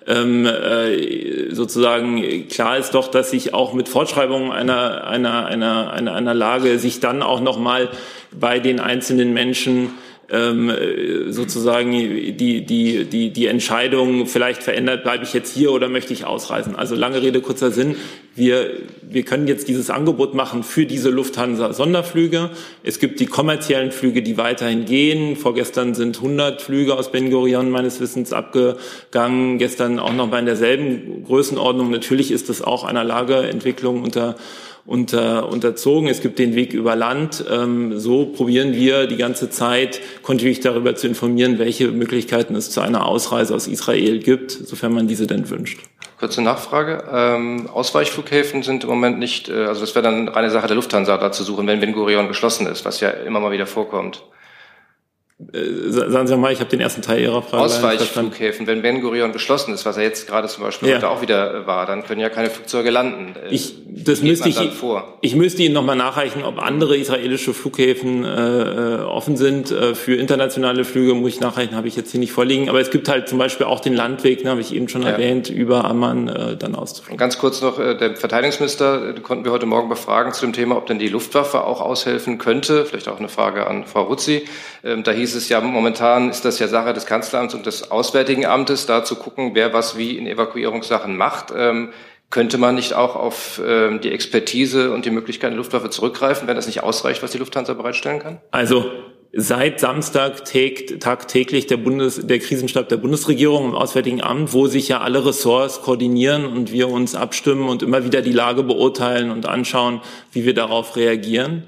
[0.07, 6.15] Ähm, äh, sozusagen klar ist doch, dass sich auch mit Fortschreibung einer, einer, einer, einer,
[6.15, 7.89] einer Lage sich dann auch nochmal
[8.31, 9.91] bei den einzelnen Menschen
[10.29, 10.71] ähm,
[11.29, 16.25] sozusagen die, die, die, die Entscheidung vielleicht verändert, bleibe ich jetzt hier oder möchte ich
[16.25, 16.75] ausreisen.
[16.75, 17.95] Also lange Rede, kurzer Sinn.
[18.35, 22.49] Wir, wir können jetzt dieses Angebot machen für diese Lufthansa-Sonderflüge.
[22.83, 25.35] Es gibt die kommerziellen Flüge, die weiterhin gehen.
[25.35, 29.59] Vorgestern sind 100 Flüge aus Ben Gurion meines Wissens abgegangen.
[29.59, 31.91] Gestern auch noch mal in derselben Größenordnung.
[31.91, 34.35] Natürlich ist das auch einer Lageentwicklung unter
[34.85, 36.09] unter, unterzogen.
[36.09, 37.43] Es gibt den Weg über Land.
[37.49, 42.81] Ähm, so probieren wir die ganze Zeit kontinuierlich darüber zu informieren, welche Möglichkeiten es zu
[42.81, 45.79] einer Ausreise aus Israel gibt, sofern man diese denn wünscht.
[46.19, 47.03] Kurze Nachfrage.
[47.11, 51.17] Ähm, Ausweichflughäfen sind im Moment nicht, äh, also das wäre dann reine Sache der Lufthansa
[51.17, 54.23] da zu suchen, wenn Ben Gurion geschlossen ist, was ja immer mal wieder vorkommt.
[55.51, 59.33] Äh, sagen Sie mal, ich habe den ersten Teil Ihrer Frage Ausweichflughäfen, wenn Ben Gurion
[59.33, 60.95] geschlossen ist, was er jetzt gerade zum Beispiel ja.
[60.95, 63.35] heute auch wieder war, dann können ja keine Flugzeuge landen.
[63.35, 64.57] Äh, ich, das müsste ich,
[65.21, 70.83] ich müsste Ihnen nochmal nachreichen, ob andere israelische Flughäfen äh, offen sind äh, für internationale
[70.83, 71.13] Flüge.
[71.13, 72.69] Muss ich nachreichen, habe ich jetzt hier nicht vorliegen.
[72.69, 75.09] Aber es gibt halt zum Beispiel auch den Landweg, ne, habe ich eben schon ja.
[75.09, 77.17] erwähnt, über Amman äh, dann auszufliegen.
[77.17, 80.75] Ganz kurz noch, äh, der Verteidigungsminister äh, konnten wir heute Morgen befragen zu dem Thema,
[80.77, 82.85] ob denn die Luftwaffe auch aushelfen könnte.
[82.85, 84.43] Vielleicht auch eine Frage an Frau Ruzzi.
[84.83, 88.47] Ähm, da hieß es ja, momentan ist das ja Sache des Kanzleramts und des Auswärtigen
[88.47, 91.53] Amtes, da zu gucken, wer was wie in Evakuierungssachen macht.
[91.55, 91.89] Ähm,
[92.33, 96.55] könnte man nicht auch auf ähm, die Expertise und die Möglichkeit der Luftwaffe zurückgreifen, wenn
[96.55, 98.41] das nicht ausreicht, was die Lufthansa bereitstellen kann?
[98.49, 98.85] Also
[99.33, 104.87] seit Samstag tägt tagtäglich der, Bundes, der Krisenstab der Bundesregierung im Auswärtigen Amt, wo sich
[104.87, 109.45] ja alle Ressorts koordinieren und wir uns abstimmen und immer wieder die Lage beurteilen und
[109.45, 111.65] anschauen, wie wir darauf reagieren.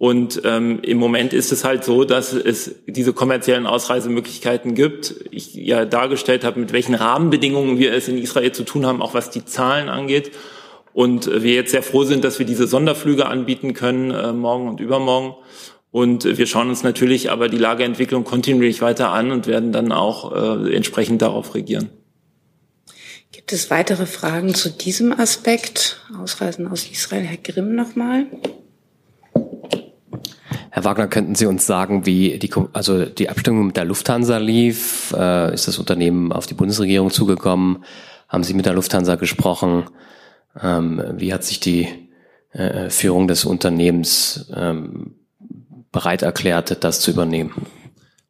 [0.00, 5.14] Und ähm, im Moment ist es halt so, dass es diese kommerziellen Ausreisemöglichkeiten gibt.
[5.30, 9.12] Ich ja dargestellt habe, mit welchen Rahmenbedingungen wir es in Israel zu tun haben, auch
[9.12, 10.30] was die Zahlen angeht.
[10.94, 14.70] Und äh, wir jetzt sehr froh sind, dass wir diese Sonderflüge anbieten können, äh, morgen
[14.70, 15.34] und übermorgen.
[15.90, 19.92] Und äh, wir schauen uns natürlich aber die Lageentwicklung kontinuierlich weiter an und werden dann
[19.92, 21.90] auch äh, entsprechend darauf reagieren.
[23.32, 26.00] Gibt es weitere Fragen zu diesem Aspekt?
[26.18, 28.24] Ausreisen aus Israel, Herr Grimm nochmal.
[30.70, 35.12] Herr Wagner, könnten Sie uns sagen, wie die, also die Abstimmung mit der Lufthansa lief?
[35.16, 37.84] Äh, ist das Unternehmen auf die Bundesregierung zugekommen?
[38.28, 39.84] Haben Sie mit der Lufthansa gesprochen?
[40.60, 41.88] Ähm, wie hat sich die
[42.52, 45.16] äh, Führung des Unternehmens ähm,
[45.90, 47.66] bereit erklärt, das zu übernehmen?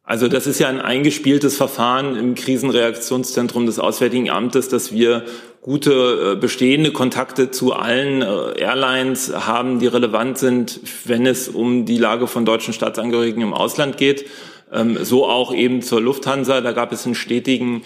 [0.02, 5.24] Also das ist ja ein eingespieltes Verfahren im Krisenreaktionszentrum des Auswärtigen Amtes, dass wir
[5.62, 12.26] gute bestehende Kontakte zu allen Airlines haben, die relevant sind, wenn es um die Lage
[12.26, 14.24] von deutschen Staatsangehörigen im Ausland geht.
[14.72, 16.60] Ähm, so auch eben zur Lufthansa.
[16.60, 17.82] Da gab es einen stetigen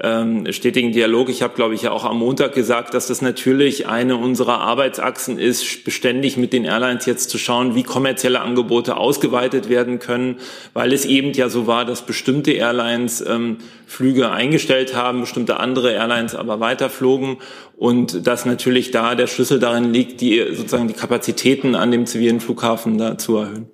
[0.00, 1.28] ähm, stetigen Dialog.
[1.28, 5.38] Ich habe, glaube ich, ja auch am Montag gesagt, dass das natürlich eine unserer Arbeitsachsen
[5.38, 10.36] ist, beständig mit den Airlines jetzt zu schauen, wie kommerzielle Angebote ausgeweitet werden können,
[10.72, 15.92] weil es eben ja so war, dass bestimmte Airlines ähm, Flüge eingestellt haben, bestimmte andere
[15.92, 17.38] Airlines aber weiterflogen
[17.76, 22.40] und dass natürlich da der Schlüssel darin liegt, die sozusagen die Kapazitäten an dem zivilen
[22.40, 23.68] Flughafen da zu erhöhen.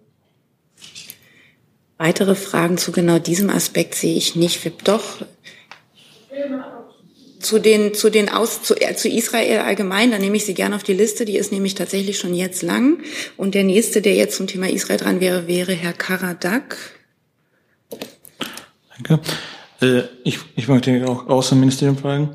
[1.99, 4.61] Weitere Fragen zu genau diesem Aspekt sehe ich nicht.
[4.89, 5.23] Doch
[7.45, 10.75] zu den, zu den Aus, zu, äh, zu Israel allgemein, da nehme ich Sie gerne
[10.75, 12.99] auf die Liste, die ist nämlich tatsächlich schon jetzt lang.
[13.37, 16.77] Und der nächste, der jetzt zum Thema Israel dran wäre, wäre Herr Karadak.
[18.97, 19.21] Danke.
[19.83, 22.31] Äh, ich, ich möchte auch Außenministerium fragen.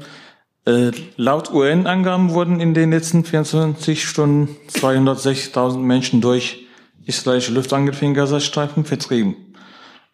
[0.66, 6.68] Äh, laut UN-Angaben wurden in den letzten 24 Stunden 260.000 Menschen durch
[7.06, 9.49] israelische Luftangriffe in Gazastreifen vertrieben.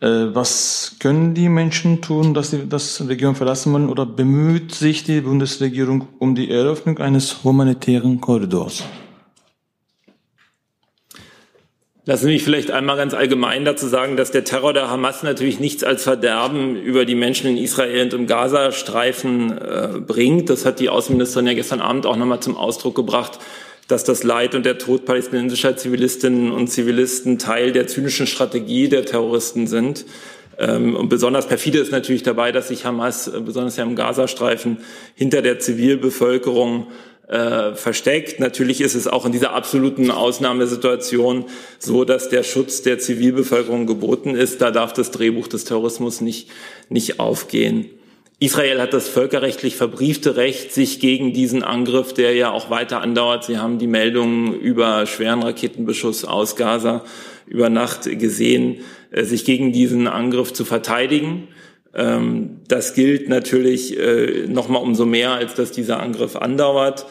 [0.02, 5.04] Äh, was können die Menschen tun, dass sie das Region verlassen wollen oder bemüht sich
[5.04, 8.84] die Bundesregierung um die Eröffnung eines humanitären Korridors?
[12.08, 15.60] Lassen Sie mich vielleicht einmal ganz allgemein dazu sagen, dass der Terror der Hamas natürlich
[15.60, 20.52] nichts als Verderben über die Menschen in Israel und im Gazastreifen äh, bringt.
[20.52, 23.40] Das hat die Außenministerin ja gestern Abend auch nochmal zum Ausdruck gebracht
[23.88, 29.06] dass das Leid und der Tod palästinensischer Zivilistinnen und Zivilisten Teil der zynischen Strategie der
[29.06, 30.06] Terroristen sind.
[30.58, 34.78] Ähm, und besonders perfide ist natürlich dabei, dass sich Hamas, äh, besonders ja im Gazastreifen,
[35.14, 36.88] hinter der Zivilbevölkerung
[37.28, 38.40] äh, versteckt.
[38.40, 41.46] Natürlich ist es auch in dieser absoluten Ausnahmesituation
[41.80, 44.62] so, dass der Schutz der Zivilbevölkerung geboten ist.
[44.62, 46.50] Da darf das Drehbuch des Terrorismus nicht,
[46.90, 47.90] nicht aufgehen.
[48.40, 53.46] Israel hat das völkerrechtlich verbriefte Recht, sich gegen diesen Angriff, der ja auch weiter andauert,
[53.46, 57.04] Sie haben die Meldungen über schweren Raketenbeschuss aus Gaza
[57.48, 58.80] über Nacht gesehen,
[59.12, 61.48] äh, sich gegen diesen Angriff zu verteidigen.
[61.94, 67.06] Ähm, das gilt natürlich äh, noch mal umso mehr, als dass dieser Angriff andauert.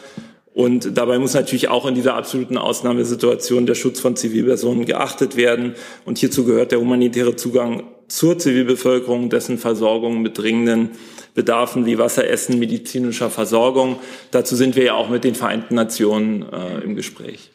[0.53, 5.75] Und dabei muss natürlich auch in dieser absoluten Ausnahmesituation der Schutz von Zivilpersonen geachtet werden.
[6.05, 10.91] Und hierzu gehört der humanitäre Zugang zur Zivilbevölkerung, dessen Versorgung mit dringenden
[11.33, 13.99] Bedarfen wie Wasser, Essen, medizinischer Versorgung.
[14.31, 17.51] Dazu sind wir ja auch mit den Vereinten Nationen äh, im Gespräch.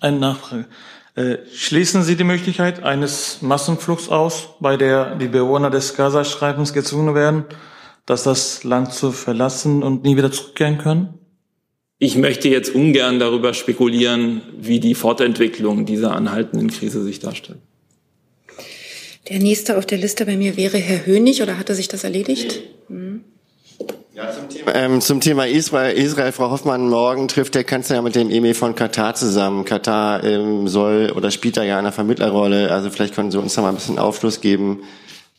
[0.00, 0.66] Eine Nachfrage.
[1.14, 7.14] Äh, schließen Sie die Möglichkeit eines Massenfluchts aus, bei der die Bewohner des Gazastreifens gezwungen
[7.14, 7.44] werden,
[8.04, 11.14] dass das Land zu verlassen und nie wieder zurückkehren können?
[11.98, 17.60] Ich möchte jetzt ungern darüber spekulieren, wie die Fortentwicklung dieser anhaltenden Krise sich darstellt.
[19.28, 22.62] Der nächste auf der Liste bei mir wäre Herr Hönig, oder hatte sich das erledigt?
[24.14, 28.14] Ja, zum Thema, ähm, zum Thema Israel, Israel, Frau Hoffmann, morgen trifft der Kanzler mit
[28.14, 29.64] dem Emir von Katar zusammen.
[29.64, 32.70] Katar ähm, soll oder spielt da ja eine Vermittlerrolle.
[32.70, 34.84] Also vielleicht können Sie uns da mal ein bisschen Aufschluss geben,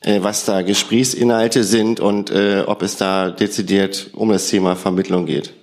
[0.02, 5.26] äh, was da Gesprächsinhalte sind und äh, ob es da dezidiert um das Thema Vermittlung
[5.26, 5.54] geht.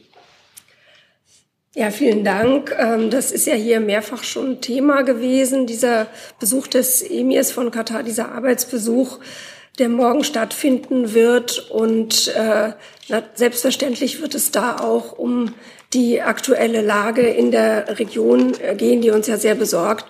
[1.77, 2.73] Ja, vielen Dank.
[2.79, 6.07] Ähm, das ist ja hier mehrfach schon Thema gewesen, dieser
[6.39, 9.19] Besuch des Emirs von Katar, dieser Arbeitsbesuch,
[9.81, 11.69] der morgen stattfinden wird.
[11.71, 12.73] Und äh,
[13.35, 15.53] selbstverständlich wird es da auch um
[15.93, 20.07] die aktuelle Lage in der Region äh, gehen, die uns ja sehr besorgt.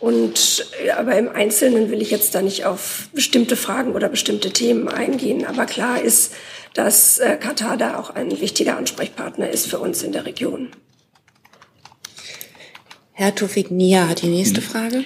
[0.00, 4.88] Und aber im Einzelnen will ich jetzt da nicht auf bestimmte Fragen oder bestimmte Themen
[4.88, 5.44] eingehen.
[5.44, 6.32] Aber klar ist,
[6.72, 10.70] dass äh, Katar da auch ein wichtiger Ansprechpartner ist für uns in der Region.
[13.16, 14.64] Herr Tufik Nia hat die nächste mhm.
[14.64, 15.04] Frage.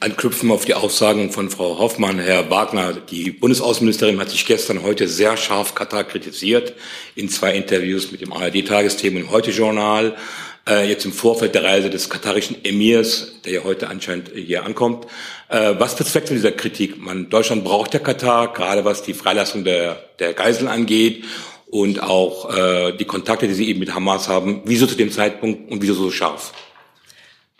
[0.00, 2.92] Anknüpfen auf die Aussagen von Frau Hoffmann, Herr Wagner.
[2.92, 6.74] Die Bundesaußenministerin hat sich gestern heute sehr scharf Katar kritisiert
[7.14, 10.16] in zwei Interviews mit dem ARD-Tagesthema im Heute-Journal.
[10.68, 15.06] Äh, jetzt im Vorfeld der Reise des katarischen Emirs, der ja heute anscheinend hier ankommt.
[15.48, 17.00] Äh, was bezweckt dieser Kritik?
[17.00, 21.24] Man, Deutschland braucht ja Katar, gerade was die Freilassung der, der Geiseln angeht
[21.70, 24.62] und auch äh, die Kontakte, die Sie eben mit Hamas haben.
[24.64, 26.52] Wieso zu dem Zeitpunkt und wieso so scharf?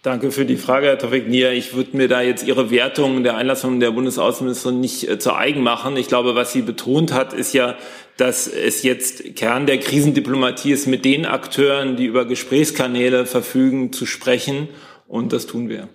[0.07, 1.51] Danke für die Frage, Herr Tawik Nia.
[1.51, 5.63] Ich würde mir da jetzt Ihre Wertung der Einlassung der Bundesaußenministerin nicht äh, zu eigen
[5.63, 5.97] machen.
[5.97, 7.77] Ich glaube, was sie betont hat, ist ja,
[8.17, 14.07] dass es jetzt Kern der Krisendiplomatie ist, mit den Akteuren, die über Gesprächskanäle verfügen, zu
[14.07, 14.69] sprechen.
[15.09, 15.89] Und das tun wir.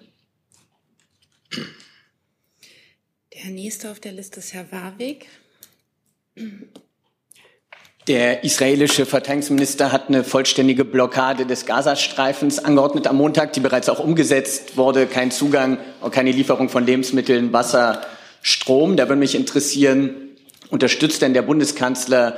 [3.34, 5.28] Der nächste auf der Liste ist Herr Warwick.
[8.12, 14.00] Der israelische Verteidigungsminister hat eine vollständige Blockade des Gazastreifens angeordnet am Montag, die bereits auch
[14.00, 15.08] umgesetzt wurde.
[15.08, 18.02] Kein Zugang und keine Lieferung von Lebensmitteln, Wasser,
[18.42, 18.98] Strom.
[18.98, 20.10] Da würde mich interessieren,
[20.70, 22.38] unterstützt denn der Bundeskanzler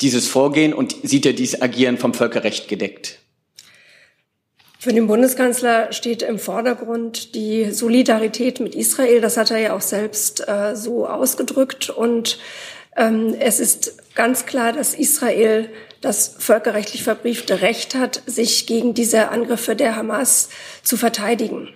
[0.00, 3.20] dieses Vorgehen und sieht er dieses Agieren vom Völkerrecht gedeckt?
[4.80, 9.20] Für den Bundeskanzler steht im Vordergrund die Solidarität mit Israel.
[9.20, 11.90] Das hat er ja auch selbst äh, so ausgedrückt.
[11.90, 12.40] Und
[12.94, 15.70] es ist ganz klar, dass Israel
[16.02, 20.50] das völkerrechtlich verbriefte Recht hat, sich gegen diese Angriffe der Hamas
[20.82, 21.68] zu verteidigen.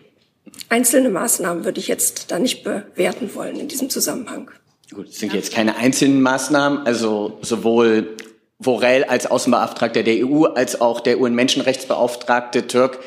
[0.68, 4.50] Einzelne Maßnahmen würde ich jetzt da nicht bewerten wollen in diesem Zusammenhang.
[4.92, 8.16] Gut, es sind jetzt keine einzelnen Maßnahmen, also sowohl
[8.58, 12.98] Borrell als Außenbeauftragter der EU als auch der UN-Menschenrechtsbeauftragte Türk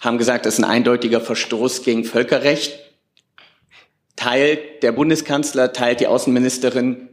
[0.00, 2.78] haben gesagt, das ist ein eindeutiger Verstoß gegen Völkerrecht.
[4.16, 7.08] Teilt der Bundeskanzler, teilt die Außenministerin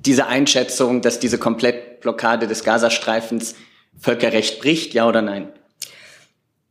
[0.00, 3.54] diese Einschätzung, dass diese Komplettblockade des Gazastreifens
[3.98, 5.52] Völkerrecht bricht, ja oder nein?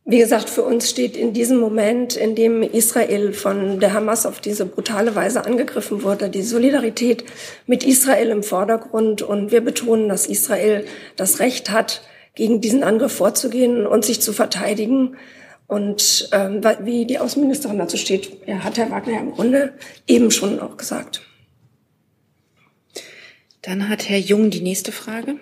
[0.06, 4.38] Wie gesagt, für uns steht in diesem Moment, in dem Israel von der Hamas auf
[4.38, 7.24] diese brutale Weise angegriffen wurde, die Solidarität
[7.66, 9.22] mit Israel im Vordergrund.
[9.22, 10.84] Und wir betonen, dass Israel
[11.16, 12.02] das Recht hat,
[12.34, 15.16] gegen diesen Angriff vorzugehen und sich zu verteidigen.
[15.66, 19.72] Und ähm, wie die Außenministerin dazu steht, ja, hat Herr Wagner ja im Grunde
[20.06, 21.22] eben schon auch gesagt.
[23.64, 25.36] Dann hat Herr Jung die nächste Frage.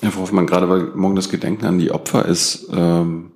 [0.00, 3.32] Herr Hoffmann, gerade weil morgen das Gedenken an die Opfer ist, ähm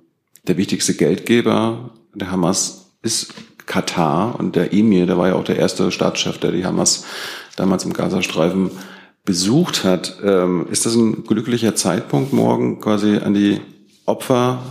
[0.47, 3.33] der wichtigste Geldgeber der Hamas ist
[3.65, 7.05] Katar und der Emir, der war ja auch der erste Staatschef, der die Hamas
[7.55, 8.71] damals im Gazastreifen
[9.25, 10.17] besucht hat.
[10.23, 13.59] Ähm, ist das ein glücklicher Zeitpunkt, morgen quasi an die
[14.05, 14.63] Opfer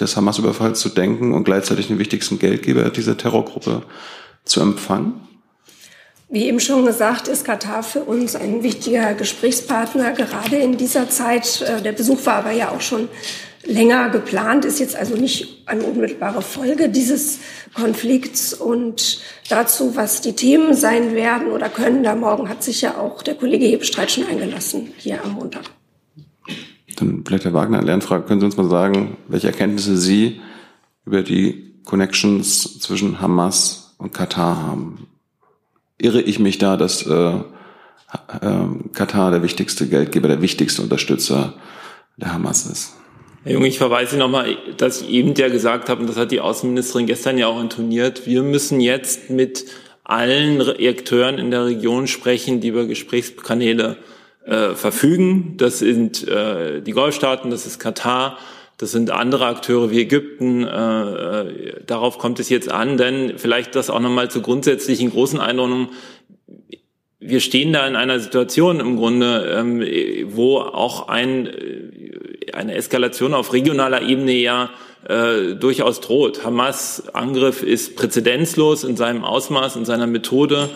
[0.00, 3.82] des Hamas-Überfalls zu denken und gleichzeitig den wichtigsten Geldgeber dieser Terrorgruppe
[4.44, 5.20] zu empfangen?
[6.34, 11.60] Wie eben schon gesagt, ist Katar für uns ein wichtiger Gesprächspartner, gerade in dieser Zeit.
[11.60, 13.08] Äh, der Besuch war aber ja auch schon
[13.64, 17.38] länger geplant, ist jetzt also nicht eine unmittelbare Folge dieses
[17.72, 18.52] Konflikts.
[18.52, 23.22] Und dazu, was die Themen sein werden oder können, da morgen hat sich ja auch
[23.22, 25.70] der Kollege Hebestreit schon eingelassen, hier am Montag.
[26.96, 30.40] Dann vielleicht Herr Wagner, Lernfrage, können Sie uns mal sagen, welche Erkenntnisse Sie
[31.06, 35.06] über die Connections zwischen Hamas und Katar haben?
[35.98, 37.40] Irre ich mich da, dass äh, äh,
[38.92, 41.54] Katar der wichtigste Geldgeber, der wichtigste Unterstützer
[42.16, 42.94] der Hamas ist?
[43.44, 46.40] Herr Junge, ich verweise nochmal, dass ich eben ja gesagt habe, und das hat die
[46.40, 49.66] Außenministerin gestern ja auch intoniert, wir müssen jetzt mit
[50.02, 53.96] allen Akteuren in der Region sprechen, die über Gesprächskanäle
[54.44, 55.56] äh, verfügen.
[55.56, 58.38] Das sind äh, die Golfstaaten, das ist Katar,
[58.78, 60.64] das sind andere Akteure wie Ägypten.
[60.64, 65.40] Äh, äh darauf kommt es jetzt an, denn vielleicht das auch nochmal zu grundsätzlichen großen
[65.40, 65.90] Einordnungen
[67.26, 69.82] wir stehen da in einer Situation im Grunde, ähm,
[70.34, 74.70] wo auch ein, äh, eine Eskalation auf regionaler Ebene ja
[75.08, 76.44] äh, durchaus droht.
[76.44, 80.68] Hamas-Angriff ist präzedenzlos in seinem Ausmaß, in seiner Methode.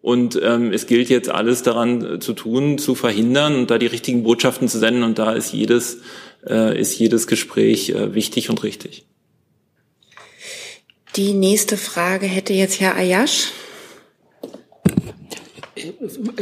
[0.00, 4.24] Und ähm, es gilt jetzt alles daran zu tun, zu verhindern und da die richtigen
[4.24, 5.04] Botschaften zu senden.
[5.04, 6.00] Und da ist jedes,
[6.46, 9.06] äh, ist jedes Gespräch äh, wichtig und richtig.
[11.16, 13.48] Die nächste Frage hätte jetzt Herr Ayash.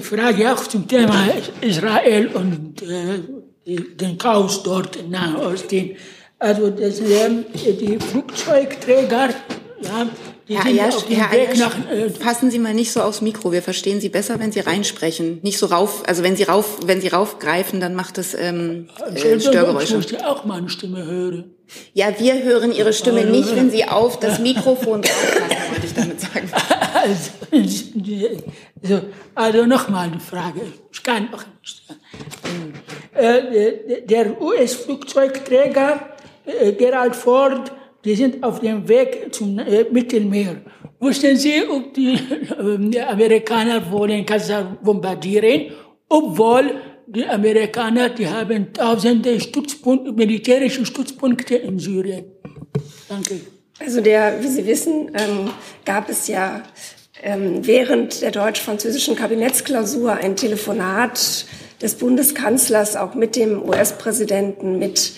[0.02, 1.28] Frage auch zum Thema
[1.60, 3.20] Israel und äh,
[3.66, 5.96] den Chaos dort in Nahen Osten.
[6.38, 9.30] Also das, äh, die Flugzeugträger,
[9.82, 10.08] ja,
[10.50, 11.76] Herr Ayash, Herr Ayash, nach...
[11.90, 13.52] Äh, passen Sie mal nicht so aufs Mikro.
[13.52, 15.38] Wir verstehen Sie besser, wenn Sie reinsprechen.
[15.42, 19.38] Nicht so rauf, also wenn Sie rauf, wenn Sie raufgreifen, dann macht das ähm, äh,
[19.38, 19.98] Störgeräusche.
[19.98, 21.54] Ich möchte auch meine Stimme hören.
[21.94, 26.20] Ja, wir hören Ihre Stimme nicht, wenn Sie auf das Mikrofon draufpassen, wollte ich damit
[26.20, 26.50] sagen.
[28.82, 29.00] Also,
[29.34, 30.60] also nochmal eine Frage.
[30.92, 31.82] Ich kann auch nicht.
[33.14, 36.10] Äh, der US-Flugzeugträger
[36.44, 37.72] äh, Gerald Ford,
[38.04, 40.56] die sind auf dem Weg zum äh, Mittelmeer.
[40.98, 45.72] Wussten Sie, ob die, äh, die Amerikaner wollen Kassel bombardieren,
[46.08, 46.74] obwohl
[47.06, 52.24] die Amerikaner, die haben tausende Stützpunkte, militärische Stützpunkte in Syrien.
[53.08, 53.40] Danke.
[53.78, 55.50] Also der, wie Sie wissen, ähm,
[55.84, 56.62] gab es ja
[57.22, 61.46] ähm, während der deutsch-französischen Kabinettsklausur ein Telefonat
[61.82, 65.12] des Bundeskanzlers auch mit dem US-Präsidenten, mit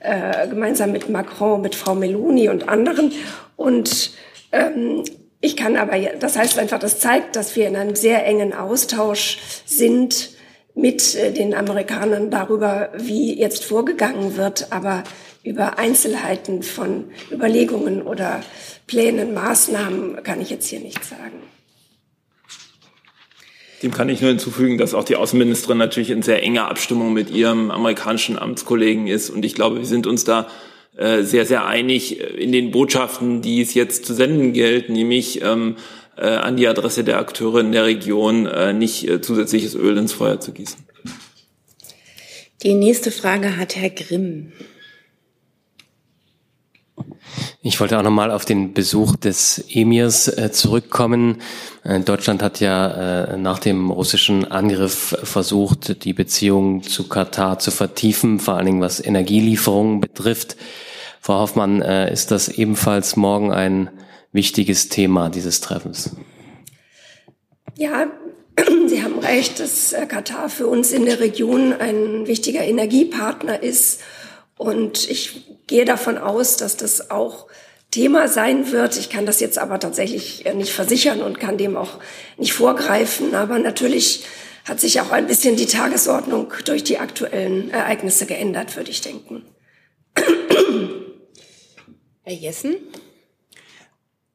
[0.00, 3.12] äh, gemeinsam mit Macron, mit Frau Meloni und anderen.
[3.56, 4.12] Und
[4.52, 5.04] ähm,
[5.40, 9.38] ich kann aber, das heißt einfach, das zeigt, dass wir in einem sehr engen Austausch
[9.66, 10.30] sind
[10.74, 14.68] mit äh, den Amerikanern darüber, wie jetzt vorgegangen wird.
[14.70, 15.04] Aber
[15.42, 18.42] über Einzelheiten von Überlegungen oder
[18.86, 21.42] Plänen, Maßnahmen kann ich jetzt hier nichts sagen.
[23.84, 27.28] Dem kann ich nur hinzufügen, dass auch die Außenministerin natürlich in sehr enger Abstimmung mit
[27.28, 29.28] ihrem amerikanischen Amtskollegen ist.
[29.28, 30.48] Und ich glaube, wir sind uns da
[30.96, 35.76] äh, sehr, sehr einig in den Botschaften, die es jetzt zu senden gilt, nämlich ähm,
[36.16, 40.40] äh, an die Adresse der Akteure in der Region äh, nicht zusätzliches Öl ins Feuer
[40.40, 40.78] zu gießen.
[42.62, 44.52] Die nächste Frage hat Herr Grimm.
[47.62, 51.40] Ich wollte auch nochmal auf den Besuch des Emirs äh, zurückkommen.
[51.82, 57.70] Äh, Deutschland hat ja äh, nach dem russischen Angriff versucht, die Beziehungen zu Katar zu
[57.70, 60.56] vertiefen, vor allen Dingen was Energielieferungen betrifft.
[61.20, 63.88] Frau Hoffmann, ist das ebenfalls morgen ein
[64.32, 66.14] wichtiges Thema dieses Treffens?
[67.78, 68.08] Ja,
[68.88, 74.02] Sie haben recht, dass Katar für uns in der Region ein wichtiger Energiepartner ist.
[74.58, 77.46] Und ich gehe davon aus, dass das auch
[77.90, 78.96] Thema sein wird.
[78.96, 82.00] Ich kann das jetzt aber tatsächlich äh, nicht versichern und kann dem auch
[82.36, 83.34] nicht vorgreifen.
[83.34, 84.24] Aber natürlich
[84.64, 89.44] hat sich auch ein bisschen die Tagesordnung durch die aktuellen Ereignisse geändert, würde ich denken.
[92.22, 92.76] Herr Jessen?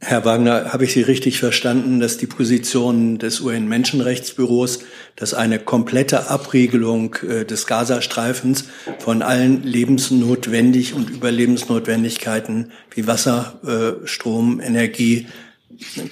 [0.02, 4.80] Herr Wagner, habe ich Sie richtig verstanden, dass die Position des UN-Menschenrechtsbüros,
[5.18, 8.70] dass eine komplette Abriegelung äh, des Gazastreifens
[9.00, 13.60] von allen lebensnotwendig und Überlebensnotwendigkeiten wie Wasser,
[14.02, 15.28] äh, Strom, Energie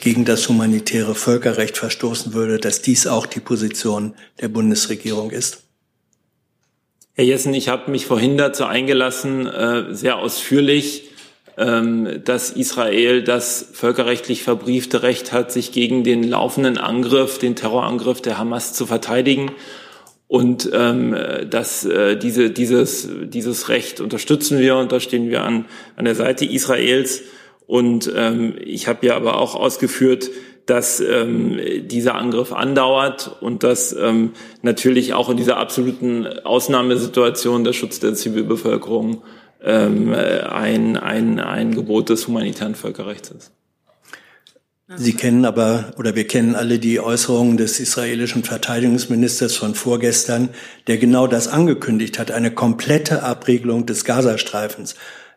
[0.01, 5.63] gegen das humanitäre Völkerrecht verstoßen würde, dass dies auch die Position der Bundesregierung ist?
[7.13, 11.06] Herr Jessen, ich habe mich vorhin dazu eingelassen, äh, sehr ausführlich
[11.57, 18.37] dass Israel das völkerrechtlich verbriefte Recht hat, sich gegen den laufenden Angriff, den Terrorangriff der
[18.37, 19.51] Hamas zu verteidigen.
[20.27, 21.15] Und ähm,
[21.49, 26.15] dass äh, diese, dieses, dieses Recht unterstützen wir und da stehen wir an, an der
[26.15, 27.23] Seite Israels.
[27.65, 30.29] Und ähm, ich habe ja aber auch ausgeführt,
[30.67, 37.73] dass ähm, dieser Angriff andauert und dass ähm, natürlich auch in dieser absoluten Ausnahmesituation der
[37.73, 39.23] Schutz der Zivilbevölkerung
[39.63, 43.51] ähm, ein, ein, ein Gebot des humanitären Völkerrechts ist.
[44.95, 50.47] Sie kennen aber, oder wir kennen alle die Äußerungen des israelischen Verteidigungsministers von vorgestern,
[50.87, 54.95] der genau das angekündigt hat, eine komplette Abregelung des Gazastreifens.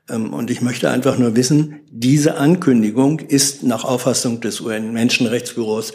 [0.09, 5.95] Ähm, und ich möchte einfach nur wissen, diese Ankündigung ist nach Auffassung des UN-Menschenrechtsbüros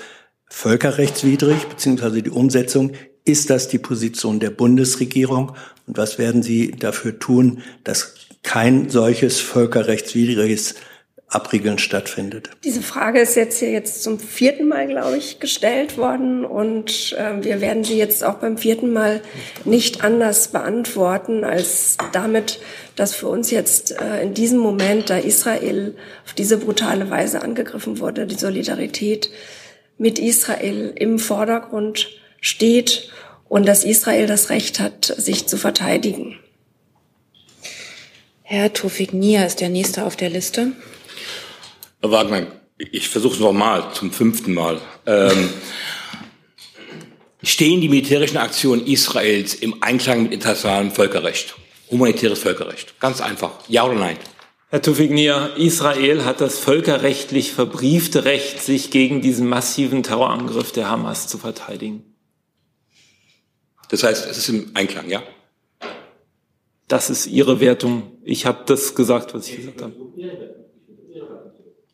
[0.50, 2.92] völkerrechtswidrig, beziehungsweise die Umsetzung.
[3.26, 5.56] Ist das die Position der Bundesregierung?
[5.88, 8.14] Und was werden Sie dafür tun, dass
[8.44, 10.76] kein solches völkerrechtswidriges
[11.28, 12.52] Abriegeln stattfindet.
[12.64, 17.44] Diese Frage ist jetzt hier jetzt zum vierten Mal, glaube ich, gestellt worden und äh,
[17.44, 19.22] wir werden sie jetzt auch beim vierten Mal
[19.66, 22.60] nicht anders beantworten als damit,
[22.96, 25.96] dass für uns jetzt äh, in diesem Moment, da Israel
[26.26, 29.32] auf diese brutale Weise angegriffen wurde, die Solidarität
[29.98, 32.08] mit Israel im Vordergrund
[32.46, 33.10] steht
[33.50, 36.38] und dass Israel das Recht hat, sich zu verteidigen.
[38.43, 40.74] Herr Tofik Nia ist der Nächste auf der Liste.
[42.02, 44.80] Herr Wagner, ich versuche es nochmal, zum fünften Mal.
[45.08, 45.50] Ähm,
[47.41, 51.56] stehen die militärischen Aktionen Israels im Einklang mit internationalem Völkerrecht?
[51.89, 53.00] Humanitäres Völkerrecht.
[53.00, 53.54] Ganz einfach.
[53.68, 54.18] Ja oder nein?
[54.70, 61.28] Herr Tufignia, Israel hat das völkerrechtlich verbriefte Recht, sich gegen diesen massiven Terrorangriff der Hamas
[61.28, 62.14] zu verteidigen.
[63.90, 65.24] Das heißt, es ist im Einklang, ja?
[66.88, 68.12] Das ist Ihre Wertung.
[68.24, 69.94] Ich habe das gesagt, was ich gesagt habe.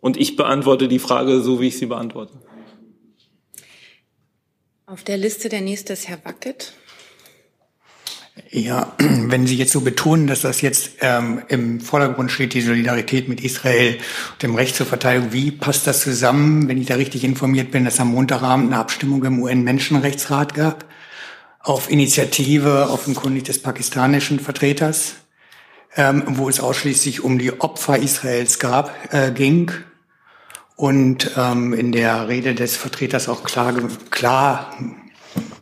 [0.02, 2.34] Und ich beantworte die Frage so, wie ich sie beantworte.
[4.86, 6.74] Auf der Liste der nächste ist Herr Wackett.
[8.50, 13.30] Ja, wenn Sie jetzt so betonen, dass das jetzt ähm, im Vordergrund steht, die Solidarität
[13.30, 13.98] mit Israel
[14.34, 17.86] und dem Recht zur Verteidigung, wie passt das zusammen, wenn ich da richtig informiert bin,
[17.86, 20.91] dass am Montagabend eine Abstimmung im UN-Menschenrechtsrat gab?
[21.64, 25.16] Auf Initiative offenkundig des pakistanischen Vertreters,
[25.96, 29.72] ähm, wo es ausschließlich um die Opfer Israels gab, äh, ging.
[30.76, 33.74] Und ähm, in der Rede des Vertreters auch klar,
[34.10, 34.76] klar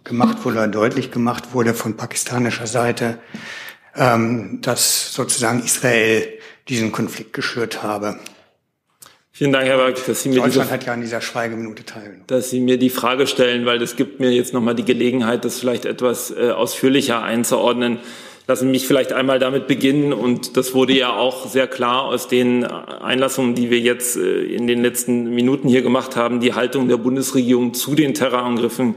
[0.06, 3.20] gemacht wurde, deutlich gemacht wurde von pakistanischer Seite,
[3.96, 6.28] ähm, dass sozusagen Israel
[6.70, 8.20] diesen Konflikt geschürt habe.
[9.40, 12.26] Vielen Dank, Herr Berg, dass Sie mir Deutschland diese, hat ja an dieser Schweigeminute teilgenommen.
[12.28, 15.62] Dass Sie mir die Frage stellen, weil das gibt mir jetzt nochmal die Gelegenheit, das
[15.62, 18.00] vielleicht etwas äh, ausführlicher einzuordnen.
[18.48, 20.12] Lassen Sie mich vielleicht einmal damit beginnen.
[20.12, 24.68] Und das wurde ja auch sehr klar aus den Einlassungen, die wir jetzt äh, in
[24.68, 26.42] den letzten Minuten hier gemacht haben.
[26.42, 28.96] Die Haltung der Bundesregierung zu den Terrorangriffen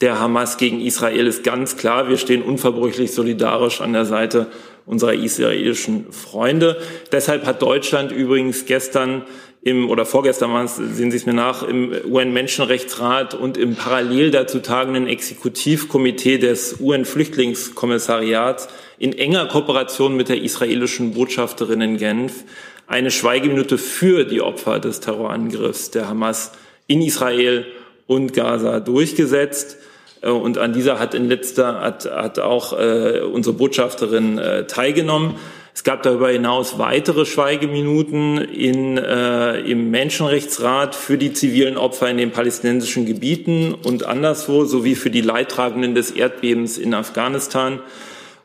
[0.00, 2.08] der Hamas gegen Israel ist ganz klar.
[2.08, 4.46] Wir stehen unverbrüchlich solidarisch an der Seite
[4.86, 6.76] unserer israelischen Freunde.
[7.12, 9.22] Deshalb hat Deutschland übrigens gestern
[9.62, 14.30] im oder vorgestern war es, sehen Sie es mir nach, im UN-Menschenrechtsrat und im parallel
[14.30, 22.44] dazu tagenden Exekutivkomitee des UN-Flüchtlingskommissariats in enger Kooperation mit der israelischen Botschafterin in Genf
[22.86, 26.52] eine Schweigeminute für die Opfer des Terrorangriffs der Hamas
[26.86, 27.66] in Israel
[28.06, 29.76] und Gaza durchgesetzt.
[30.22, 35.36] Äh, und an dieser hat in letzter hat, hat auch äh, unsere Botschafterin äh, teilgenommen.
[35.72, 42.18] Es gab darüber hinaus weitere Schweigeminuten in, äh, im Menschenrechtsrat für die zivilen Opfer in
[42.18, 47.80] den palästinensischen Gebieten und anderswo sowie für die Leidtragenden des Erdbebens in Afghanistan.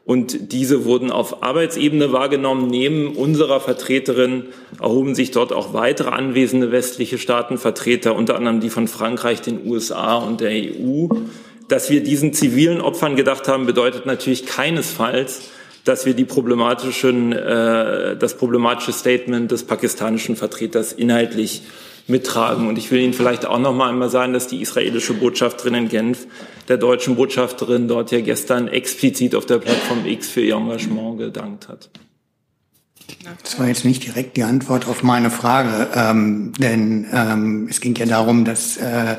[0.05, 2.67] Und diese wurden auf Arbeitsebene wahrgenommen.
[2.67, 4.45] Neben unserer Vertreterin
[4.79, 10.17] erhoben sich dort auch weitere anwesende westliche Staatenvertreter, unter anderem die von Frankreich, den USA
[10.17, 11.07] und der EU.
[11.67, 15.49] Dass wir diesen zivilen Opfern gedacht haben, bedeutet natürlich keinesfalls,
[15.85, 21.61] dass wir die problematischen, äh, das problematische Statement des pakistanischen Vertreters inhaltlich
[22.07, 22.67] mittragen.
[22.67, 25.87] Und ich will Ihnen vielleicht auch noch mal einmal sagen, dass die israelische Botschafterin in
[25.87, 26.27] Genf
[26.67, 31.67] der deutschen Botschafterin dort ja gestern explizit auf der Plattform X für ihr Engagement gedankt
[31.67, 31.89] hat.
[33.43, 37.95] Das war jetzt nicht direkt die Antwort auf meine Frage, ähm, denn ähm, es ging
[37.95, 39.17] ja darum, dass äh,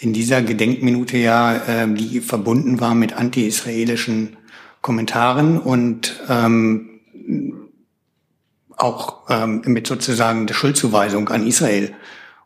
[0.00, 4.36] in dieser Gedenkminute ja äh, die verbunden war mit anti-israelischen
[4.86, 7.00] Kommentaren und ähm,
[8.76, 11.92] auch ähm, mit sozusagen der Schuldzuweisung an Israel.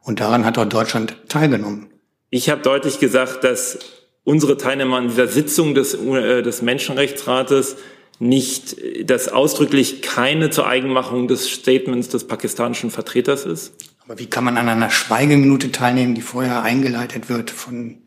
[0.01, 1.91] Und daran hat auch Deutschland teilgenommen.
[2.30, 3.78] Ich habe deutlich gesagt, dass
[4.24, 7.76] unsere Teilnehmer an dieser Sitzung des, äh, des Menschenrechtsrates
[8.20, 13.74] nicht, dass ausdrücklich keine zur Eigenmachung des Statements des pakistanischen Vertreters ist.
[14.05, 17.99] Aber wie kann man an einer Schweigeminute teilnehmen, die vorher eingeleitet wird von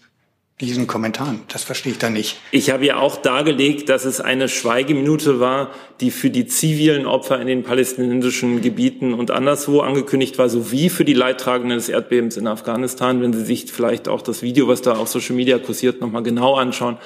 [0.66, 1.42] diesen Kommentaren.
[1.48, 2.38] Das verstehe ich da nicht.
[2.52, 7.40] Ich habe ja auch dargelegt, dass es eine Schweigeminute war, die für die zivilen Opfer
[7.40, 12.48] in den palästinensischen Gebieten und anderswo angekündigt war, sowie für die Leidtragenden des Erdbebens in
[12.48, 13.22] Afghanistan.
[13.22, 16.56] Wenn Sie sich vielleicht auch das Video, was da auf Social Media kursiert, nochmal genau
[16.56, 16.98] anschauen,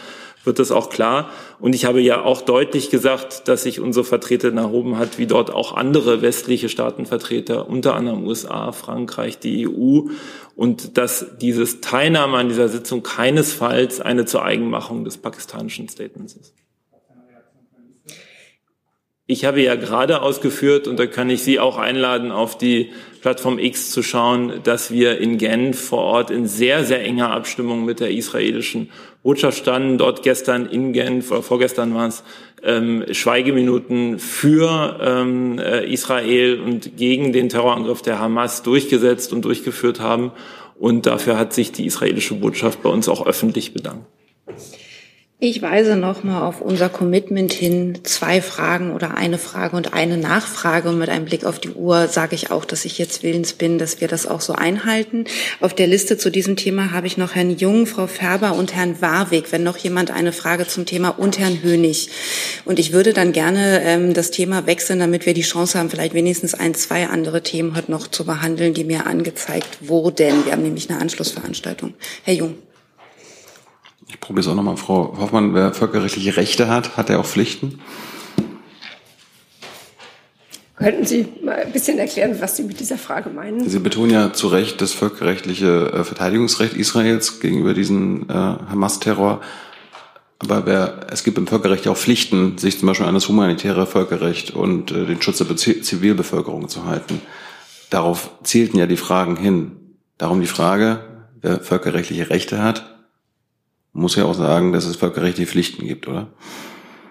[0.48, 1.30] wird das auch klar.
[1.60, 5.54] Und ich habe ja auch deutlich gesagt, dass sich unsere Vertreterin erhoben hat, wie dort
[5.54, 10.10] auch andere westliche Staatenvertreter, unter anderem USA, Frankreich, die EU,
[10.56, 16.56] und dass dieses Teilnahme an dieser Sitzung keinesfalls eine zur Eigenmachung des pakistanischen Statements ist.
[19.30, 22.92] Ich habe ja gerade ausgeführt, und da kann ich Sie auch einladen, auf die
[23.22, 27.84] Plattform X zu schauen, dass wir in Genf vor Ort in sehr, sehr enger Abstimmung
[27.84, 28.90] mit der israelischen
[29.28, 29.98] Botschaft standen.
[29.98, 32.24] Dort gestern in Genf, oder vorgestern war es,
[32.64, 40.00] ähm, Schweigeminuten für ähm, äh, Israel und gegen den Terrorangriff der Hamas durchgesetzt und durchgeführt
[40.00, 40.32] haben.
[40.80, 44.06] Und dafür hat sich die israelische Botschaft bei uns auch öffentlich bedankt.
[45.40, 48.00] Ich weise nochmal auf unser Commitment hin.
[48.02, 50.90] Zwei Fragen oder eine Frage und eine Nachfrage.
[50.90, 53.78] Und mit einem Blick auf die Uhr sage ich auch, dass ich jetzt willens bin,
[53.78, 55.26] dass wir das auch so einhalten.
[55.60, 59.00] Auf der Liste zu diesem Thema habe ich noch Herrn Jung, Frau Färber und Herrn
[59.00, 62.10] Warwick, wenn noch jemand eine Frage zum Thema und Herrn Hönig.
[62.66, 66.16] Und ich würde dann gerne ähm, das Thema wechseln, damit wir die Chance haben, vielleicht
[66.16, 70.46] wenigstens ein, zwei andere Themen heute noch zu behandeln, die mir angezeigt wurden.
[70.46, 71.94] Wir haben nämlich eine Anschlussveranstaltung.
[72.24, 72.56] Herr Jung.
[74.10, 75.54] Ich probiere es auch nochmal, Frau Hoffmann.
[75.54, 77.80] Wer völkerrechtliche Rechte hat, hat er auch Pflichten?
[80.78, 83.68] Könnten Sie mal ein bisschen erklären, was Sie mit dieser Frage meinen?
[83.68, 89.42] Sie betonen ja zu Recht das völkerrechtliche äh, Verteidigungsrecht Israels gegenüber diesem äh, Hamas-Terror.
[90.40, 93.88] Aber wer, es gibt im Völkerrecht ja auch Pflichten, sich zum Beispiel an das humanitäre
[93.88, 97.22] Völkerrecht und äh, den Schutz der Zivilbevölkerung zu halten.
[97.90, 99.72] Darauf zielten ja die Fragen hin.
[100.20, 101.00] Darum die Frage,
[101.42, 102.97] wer völkerrechtliche Rechte hat,
[103.98, 106.28] muss ja auch sagen, dass es völkerrechtliche Pflichten gibt, oder?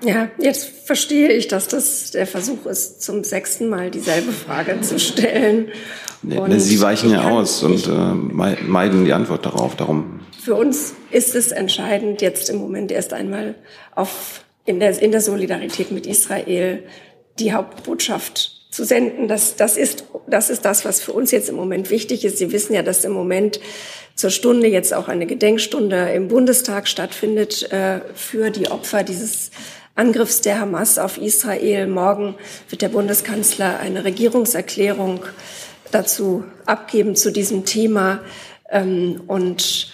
[0.03, 4.99] Ja, jetzt verstehe ich, dass das der Versuch ist, zum sechsten Mal dieselbe Frage zu
[4.99, 5.69] stellen.
[6.23, 9.77] Nee, Sie weichen ja aus und äh, meiden die Antwort darauf.
[9.77, 10.21] Darum.
[10.43, 13.55] Für uns ist es entscheidend, jetzt im Moment erst einmal
[13.95, 16.83] auf, in, der, in der Solidarität mit Israel
[17.39, 19.27] die Hauptbotschaft zu senden.
[19.27, 22.37] Das, das, ist, das ist das, was für uns jetzt im Moment wichtig ist.
[22.37, 23.59] Sie wissen ja, dass im Moment
[24.15, 29.51] zur Stunde jetzt auch eine Gedenkstunde im Bundestag stattfindet äh, für die Opfer dieses
[29.95, 31.87] Angriffs der Hamas auf Israel.
[31.87, 32.35] Morgen
[32.69, 35.21] wird der Bundeskanzler eine Regierungserklärung
[35.91, 38.21] dazu abgeben zu diesem Thema.
[38.71, 39.91] Ähm, und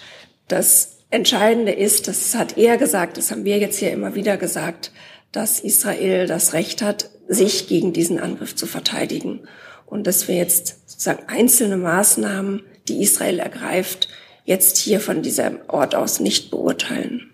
[0.49, 4.91] das Entscheidende ist, das hat er gesagt, das haben wir jetzt hier immer wieder gesagt,
[5.31, 9.47] dass Israel das Recht hat, sich gegen diesen Angriff zu verteidigen.
[9.85, 14.09] Und dass wir jetzt sozusagen einzelne Maßnahmen die Israel ergreift,
[14.45, 17.31] jetzt hier von diesem Ort aus nicht beurteilen.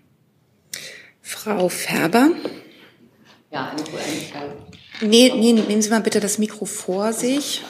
[1.22, 2.30] Frau Färber?
[3.50, 4.56] Ja, eine Frage.
[5.00, 7.62] Nee, nee, nehmen Sie mal bitte das Mikro vor sich.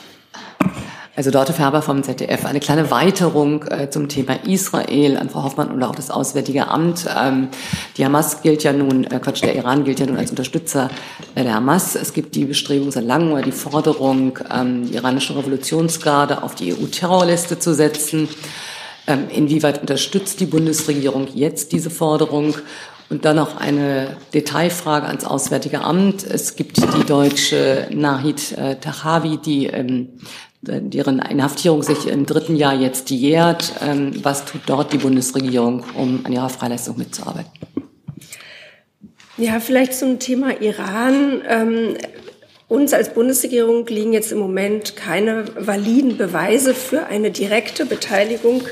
[1.20, 2.46] Also Dorte Färber vom ZDF.
[2.46, 7.04] Eine kleine Weiterung äh, zum Thema Israel an Frau Hoffmann und auch das Auswärtige Amt.
[7.14, 7.48] Ähm,
[7.98, 10.88] die Hamas gilt ja nun, äh, Quatsch, der Iran gilt ja nun als Unterstützer
[11.34, 11.94] äh, der Hamas.
[11.94, 16.72] Es gibt die Bestrebung seit langem oder die Forderung, ähm, die iranische Revolutionsgarde auf die
[16.72, 18.26] EU-Terrorliste zu setzen.
[19.06, 22.54] Ähm, inwieweit unterstützt die Bundesregierung jetzt diese Forderung?
[23.10, 26.24] Und dann noch eine Detailfrage ans Auswärtige Amt.
[26.24, 30.10] Es gibt die deutsche Nahid äh, Tahawi, die ähm,
[30.62, 33.72] deren Inhaftierung sich im dritten Jahr jetzt jährt.
[33.82, 37.50] Ähm, was tut dort die Bundesregierung, um an ihrer Freileistung mitzuarbeiten?
[39.38, 41.42] Ja, vielleicht zum Thema Iran.
[41.48, 41.96] Ähm,
[42.68, 48.62] uns als Bundesregierung liegen jetzt im Moment keine validen Beweise für eine direkte Beteiligung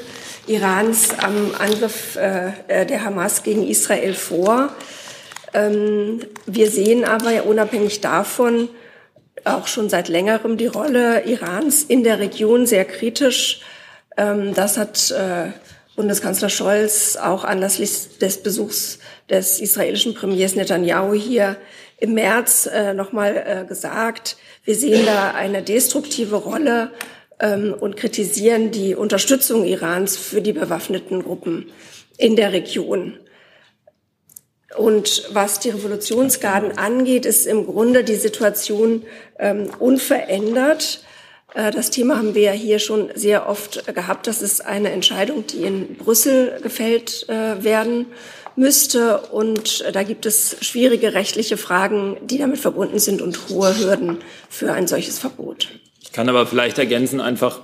[0.47, 4.71] Irans am Angriff äh, äh, der Hamas gegen Israel vor.
[5.55, 8.69] Ähm, wir sehen aber ja unabhängig davon
[9.45, 13.61] auch schon seit längerem die Rolle Irans in der Region sehr kritisch.
[14.17, 15.51] Ähm, das hat äh,
[15.97, 21.57] Bundeskanzler Scholz auch anlässlich des Besuchs des israelischen Premiers Netanyahu hier
[21.99, 24.37] im März äh, nochmal äh, gesagt.
[24.65, 26.93] Wir sehen da eine destruktive Rolle
[27.41, 31.71] ähm, und kritisieren die Unterstützung Irans für die bewaffneten Gruppen
[32.17, 33.19] in der Region.
[34.79, 39.03] Und was die Revolutionsgarden angeht, ist im Grunde die Situation
[39.41, 41.03] ähm, unverändert.
[41.55, 44.29] Äh, das Thema haben wir ja hier schon sehr oft gehabt.
[44.29, 48.07] Das ist eine Entscheidung, die in Brüssel gefällt äh, werden
[48.55, 49.19] müsste.
[49.19, 54.19] Und da gibt es schwierige rechtliche Fragen, die damit verbunden sind und hohe Hürden
[54.49, 55.69] für ein solches Verbot.
[56.01, 57.63] Ich kann aber vielleicht ergänzen, einfach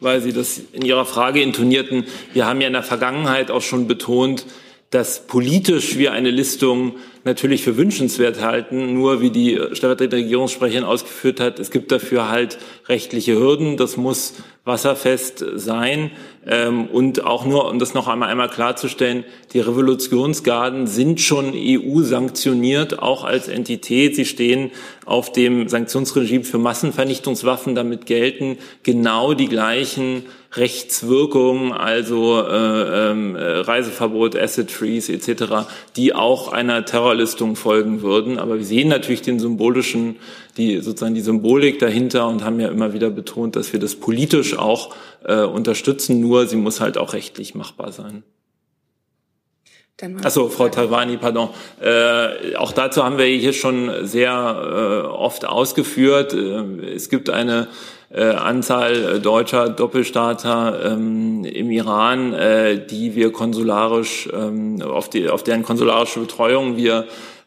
[0.00, 2.04] weil Sie das in Ihrer Frage intonierten.
[2.32, 4.46] Wir haben ja in der Vergangenheit auch schon betont,
[4.90, 6.96] dass politisch wir eine Listung
[7.26, 8.94] natürlich für wünschenswert halten.
[8.94, 12.56] Nur wie die stellvertretende Regierungssprecherin ausgeführt hat, es gibt dafür halt
[12.88, 13.76] rechtliche Hürden.
[13.76, 16.10] Das muss wasserfest sein.
[16.46, 22.02] Ähm, und auch nur, um das noch einmal, einmal klarzustellen, die Revolutionsgarden sind schon EU
[22.02, 24.16] sanktioniert, auch als Entität.
[24.16, 24.70] Sie stehen
[25.04, 27.74] auf dem Sanktionsregime für Massenvernichtungswaffen.
[27.74, 30.24] Damit gelten genau die gleichen
[30.56, 36.84] Rechtswirkungen, also äh, äh, Reiseverbot, Asset Freeze etc., die auch einer
[37.16, 38.38] Terrorlistung folgen würden.
[38.38, 40.16] Aber wir sehen natürlich den symbolischen,
[40.56, 44.56] die sozusagen die Symbolik dahinter und haben ja immer wieder betont, dass wir das politisch
[44.58, 44.94] auch
[45.24, 46.20] äh, unterstützen.
[46.20, 48.22] Nur sie muss halt auch rechtlich machbar sein.
[50.22, 51.48] Achso, Frau Talvani, pardon.
[51.80, 56.34] Äh, auch dazu haben wir hier schon sehr äh, oft ausgeführt.
[56.34, 57.68] Äh, es gibt eine
[58.16, 65.42] äh, Anzahl deutscher Doppelstaater ähm, im Iran, äh, die wir konsularisch, ähm, auf, die, auf
[65.42, 67.04] deren konsularische Betreuung wir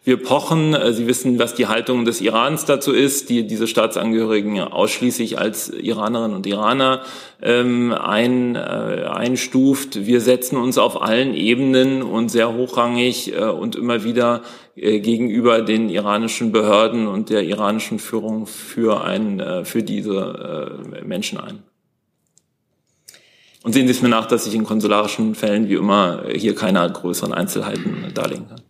[0.09, 0.73] wir pochen.
[0.73, 5.69] Äh, Sie wissen, was die Haltung des Irans dazu ist, die diese Staatsangehörigen ausschließlich als
[5.69, 7.03] Iranerinnen und Iraner
[7.41, 10.05] ähm, ein, äh, einstuft.
[10.05, 14.41] Wir setzen uns auf allen Ebenen und sehr hochrangig äh, und immer wieder
[14.75, 21.39] äh, gegenüber den iranischen Behörden und der iranischen Führung für, ein, äh, für diese Menschen
[21.39, 21.59] ein.
[23.61, 26.89] Und sehen Sie es mir nach, dass ich in konsularischen Fällen wie immer hier keine
[26.89, 28.61] größeren Einzelheiten darlegen kann.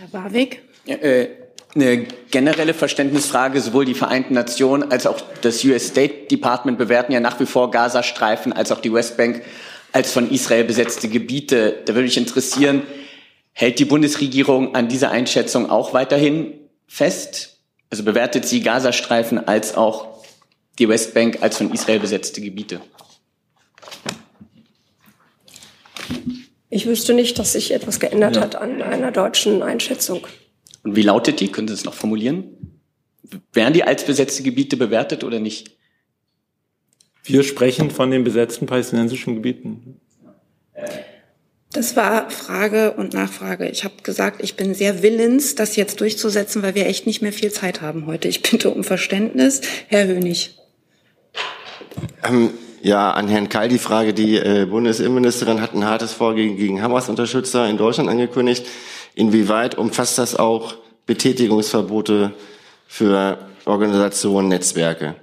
[0.00, 0.62] Herr Warwick?
[0.86, 1.26] Äh,
[1.74, 7.20] eine generelle Verständnisfrage, sowohl die Vereinten Nationen als auch das US State Department bewerten ja
[7.20, 9.42] nach wie vor Gazastreifen als auch die Westbank
[9.92, 11.82] als von Israel besetzte Gebiete.
[11.84, 12.82] Da würde mich interessieren,
[13.52, 16.54] hält die Bundesregierung an dieser Einschätzung auch weiterhin
[16.86, 17.58] fest?
[17.90, 20.24] Also bewertet sie Gazastreifen als auch
[20.78, 22.80] die Westbank als von Israel besetzte Gebiete?
[26.70, 28.42] Ich wüsste nicht, dass sich etwas geändert ja.
[28.42, 30.26] hat an einer deutschen Einschätzung.
[30.84, 31.48] Und wie lautet die?
[31.48, 32.78] Können Sie es noch formulieren?
[33.52, 35.76] Werden die als besetzte Gebiete bewertet oder nicht?
[37.24, 40.00] Wir sprechen von den besetzten palästinensischen Gebieten.
[41.72, 43.68] Das war Frage und Nachfrage.
[43.68, 47.32] Ich habe gesagt, ich bin sehr willens, das jetzt durchzusetzen, weil wir echt nicht mehr
[47.32, 48.28] viel Zeit haben heute.
[48.28, 49.60] Ich bitte um Verständnis.
[49.88, 50.56] Herr Hönig.
[52.26, 52.50] Ähm,
[52.82, 57.68] ja, an Herrn Keil die Frage, die äh, Bundesinnenministerin hat ein hartes Vorgehen gegen Hamas-Unterstützer
[57.68, 58.66] in Deutschland angekündigt.
[59.14, 60.74] Inwieweit umfasst das auch
[61.06, 62.32] Betätigungsverbote
[62.86, 65.14] für Organisationen, Netzwerke?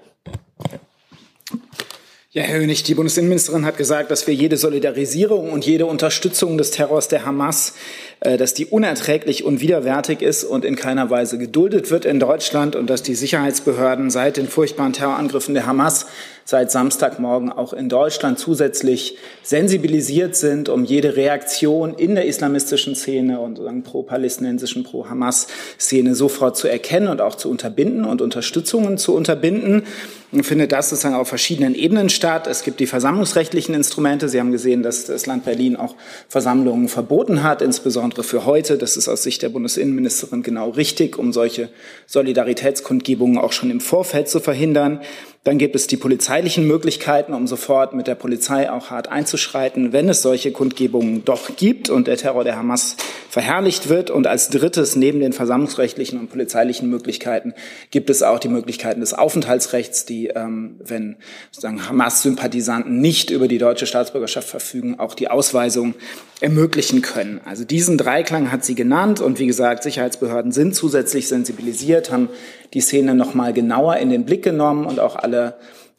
[2.32, 6.70] Ja, Herr Hönig, die Bundesinnenministerin hat gesagt, dass wir jede Solidarisierung und jede Unterstützung des
[6.70, 7.74] Terrors der Hamas,
[8.20, 12.90] dass die unerträglich und widerwärtig ist und in keiner Weise geduldet wird in Deutschland und
[12.90, 16.08] dass die Sicherheitsbehörden seit den furchtbaren Terrorangriffen der Hamas
[16.48, 23.42] seit Samstagmorgen auch in Deutschland zusätzlich sensibilisiert sind, um jede Reaktion in der islamistischen Szene
[23.42, 29.84] und pro-palästinensischen, pro-Hamas-Szene sofort zu erkennen und auch zu unterbinden und Unterstützungen zu unterbinden.
[30.32, 32.48] Und findet das sozusagen auf verschiedenen Ebenen statt.
[32.48, 34.28] Es gibt die versammlungsrechtlichen Instrumente.
[34.28, 35.96] Sie haben gesehen, dass das Land Berlin auch
[36.28, 38.78] Versammlungen verboten hat, insbesondere für heute.
[38.78, 41.70] Das ist aus Sicht der Bundesinnenministerin genau richtig, um solche
[42.06, 45.02] Solidaritätskundgebungen auch schon im Vorfeld zu verhindern.
[45.48, 50.10] Dann gibt es die polizeilichen Möglichkeiten, um sofort mit der Polizei auch hart einzuschreiten, wenn
[50.10, 52.98] es solche Kundgebungen doch gibt und der Terror der Hamas
[53.30, 54.10] verherrlicht wird.
[54.10, 57.54] Und als drittes, neben den versammlungsrechtlichen und polizeilichen Möglichkeiten,
[57.92, 61.16] gibt es auch die Möglichkeiten des Aufenthaltsrechts, die, ähm, wenn
[61.52, 65.96] sozusagen Hamas-Sympathisanten nicht über die deutsche Staatsbürgerschaft verfügen, auch die Ausweisung
[66.42, 67.40] ermöglichen können.
[67.46, 72.28] Also diesen Dreiklang hat sie genannt und wie gesagt, Sicherheitsbehörden sind zusätzlich sensibilisiert, haben
[72.74, 75.56] die Szene noch mal genauer in den Blick genommen und auch alle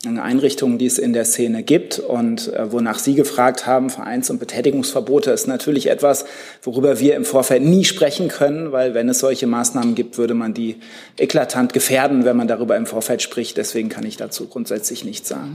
[0.07, 4.39] Einrichtungen, die es in der Szene gibt und äh, wonach Sie gefragt haben, Vereins- und
[4.39, 6.25] Betätigungsverbote ist natürlich etwas,
[6.62, 10.55] worüber wir im Vorfeld nie sprechen können, weil wenn es solche Maßnahmen gibt, würde man
[10.55, 10.77] die
[11.19, 13.57] eklatant gefährden, wenn man darüber im Vorfeld spricht.
[13.57, 15.55] Deswegen kann ich dazu grundsätzlich nichts sagen.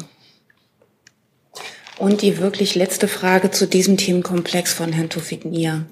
[1.98, 5.86] Und die wirklich letzte Frage zu diesem Themenkomplex von Herrn Tufik Nia.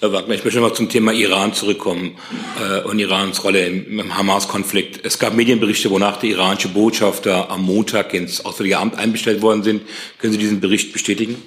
[0.00, 2.16] Herr Wagner, ich möchte noch mal zum Thema Iran zurückkommen
[2.62, 5.04] äh, und Irans Rolle im, im Hamas-Konflikt.
[5.04, 9.82] Es gab Medienberichte, wonach der iranische Botschafter am Montag ins Auswärtige Amt einbestellt worden sind.
[10.18, 11.42] Können Sie diesen Bericht bestätigen?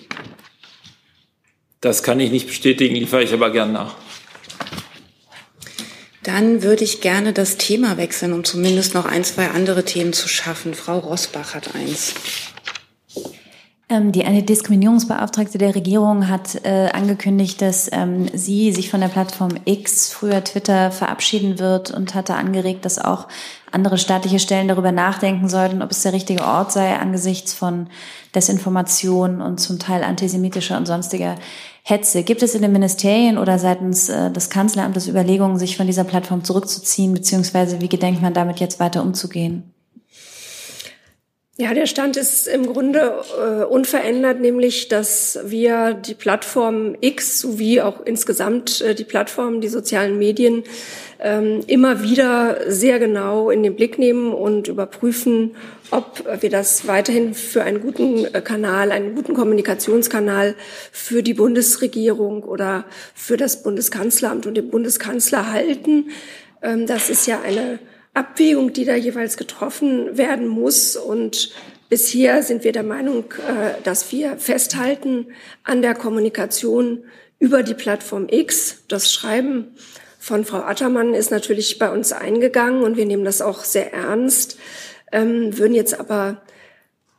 [1.80, 3.96] Das kann ich nicht bestätigen, liefere ich aber gern nach.
[6.24, 10.28] Dann würde ich gerne das Thema wechseln, um zumindest noch ein, zwei andere Themen zu
[10.28, 10.74] schaffen.
[10.74, 12.16] Frau Rosbach hat eins.
[13.92, 19.52] Ähm, die Antidiskriminierungsbeauftragte der Regierung hat äh, angekündigt, dass ähm, sie sich von der Plattform
[19.66, 23.28] X, früher Twitter, verabschieden wird und hatte angeregt, dass auch
[23.70, 27.90] andere staatliche Stellen darüber nachdenken sollten, ob es der richtige Ort sei angesichts von
[28.34, 31.36] Desinformation und zum Teil antisemitischer und sonstiger
[31.84, 32.24] Hetze.
[32.24, 36.46] Gibt es in den Ministerien oder seitens äh, des Kanzleramtes Überlegungen, sich von dieser Plattform
[36.46, 39.74] zurückzuziehen, beziehungsweise wie gedenkt man damit jetzt weiter umzugehen?
[41.58, 47.82] Ja, der Stand ist im Grunde äh, unverändert, nämlich dass wir die Plattform X sowie
[47.82, 50.64] auch insgesamt äh, die Plattformen, die sozialen Medien
[51.20, 55.58] ähm, immer wieder sehr genau in den Blick nehmen und überprüfen,
[55.92, 60.56] ob wir das weiterhin für einen guten äh, Kanal, einen guten Kommunikationskanal
[60.94, 66.12] für die Bundesregierung oder für das Bundeskanzleramt und den Bundeskanzler halten.
[66.62, 67.78] Ähm, das ist ja eine
[68.14, 70.96] Abwägung, die da jeweils getroffen werden muss.
[70.96, 71.52] Und
[71.90, 75.28] bisher sind wir der Meinung, äh, dass wir festhalten
[75.64, 77.04] an der Kommunikation
[77.40, 78.84] über die Plattform X.
[78.88, 79.76] Das Schreiben
[80.20, 84.58] von Frau Attermann ist natürlich bei uns eingegangen und wir nehmen das auch sehr ernst,
[85.12, 86.44] ähm, würden jetzt aber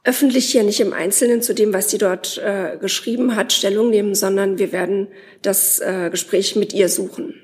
[0.05, 4.15] öffentlich hier nicht im Einzelnen zu dem, was sie dort äh, geschrieben hat, Stellung nehmen,
[4.15, 5.09] sondern wir werden
[5.43, 7.35] das äh, Gespräch mit ihr suchen.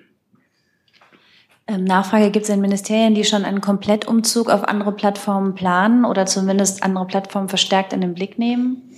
[1.68, 6.24] Ähm, Nachfrage gibt es in Ministerien, die schon einen Komplettumzug auf andere Plattformen planen oder
[6.24, 8.90] zumindest andere Plattformen verstärkt in den Blick nehmen?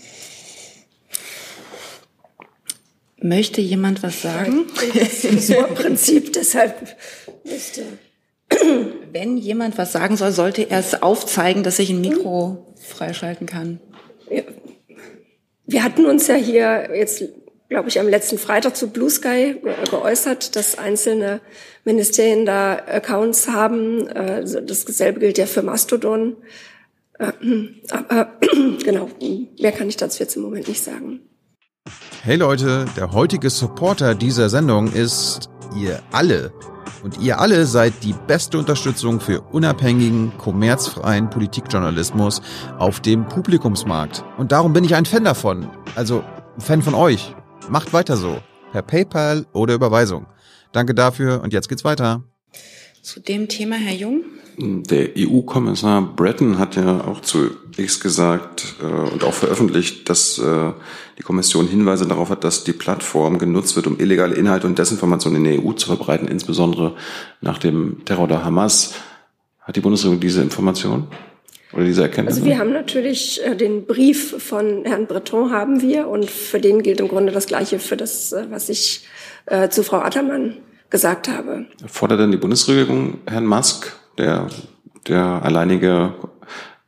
[3.20, 4.66] Möchte jemand was sagen?
[4.94, 6.96] Das Prinzip, deshalb
[7.44, 7.82] müsste.
[9.12, 13.80] Wenn jemand was sagen soll, sollte er es aufzeigen, dass ich ein Mikro freischalten kann.
[15.66, 17.22] Wir hatten uns ja hier jetzt
[17.70, 19.56] glaube ich, am letzten Freitag zu Blue Sky
[19.90, 21.40] geäußert, dass einzelne
[21.84, 24.08] Ministerien da Accounts haben.
[24.08, 26.36] Äh, Dasselbe gilt ja für Mastodon.
[27.18, 27.30] Äh,
[27.90, 28.32] aber
[28.84, 29.08] genau,
[29.58, 31.20] mehr kann ich dazu jetzt im Moment nicht sagen.
[32.22, 36.52] Hey Leute, der heutige Supporter dieser Sendung ist ihr alle.
[37.04, 42.42] Und ihr alle seid die beste Unterstützung für unabhängigen, kommerzfreien Politikjournalismus
[42.78, 44.24] auf dem Publikumsmarkt.
[44.36, 45.70] Und darum bin ich ein Fan davon.
[45.94, 46.22] Also
[46.58, 47.34] Fan von euch.
[47.68, 48.38] Macht weiter so.
[48.72, 50.26] Per PayPal oder Überweisung.
[50.72, 52.22] Danke dafür und jetzt geht's weiter.
[53.02, 54.22] Zu dem Thema, Herr Jung?
[54.58, 60.72] Der EU-Kommissar Breton hat ja auch zu X gesagt äh, und auch veröffentlicht, dass äh,
[61.18, 65.34] die Kommission Hinweise darauf hat, dass die Plattform genutzt wird, um illegale Inhalte und Desinformation
[65.36, 66.94] in der EU zu verbreiten, insbesondere
[67.40, 68.94] nach dem Terror der Hamas.
[69.60, 71.08] Hat die Bundesregierung diese Information?
[71.72, 72.36] Oder diese Erkenntnis?
[72.36, 76.82] Also wir haben natürlich äh, den Brief von Herrn Breton haben wir und für den
[76.82, 79.06] gilt im Grunde das Gleiche für das, äh, was ich
[79.46, 80.56] äh, zu Frau Attermann
[80.90, 81.66] gesagt habe.
[81.86, 84.48] Fordert denn die Bundesregierung Herrn Musk, der
[85.06, 86.14] der alleinige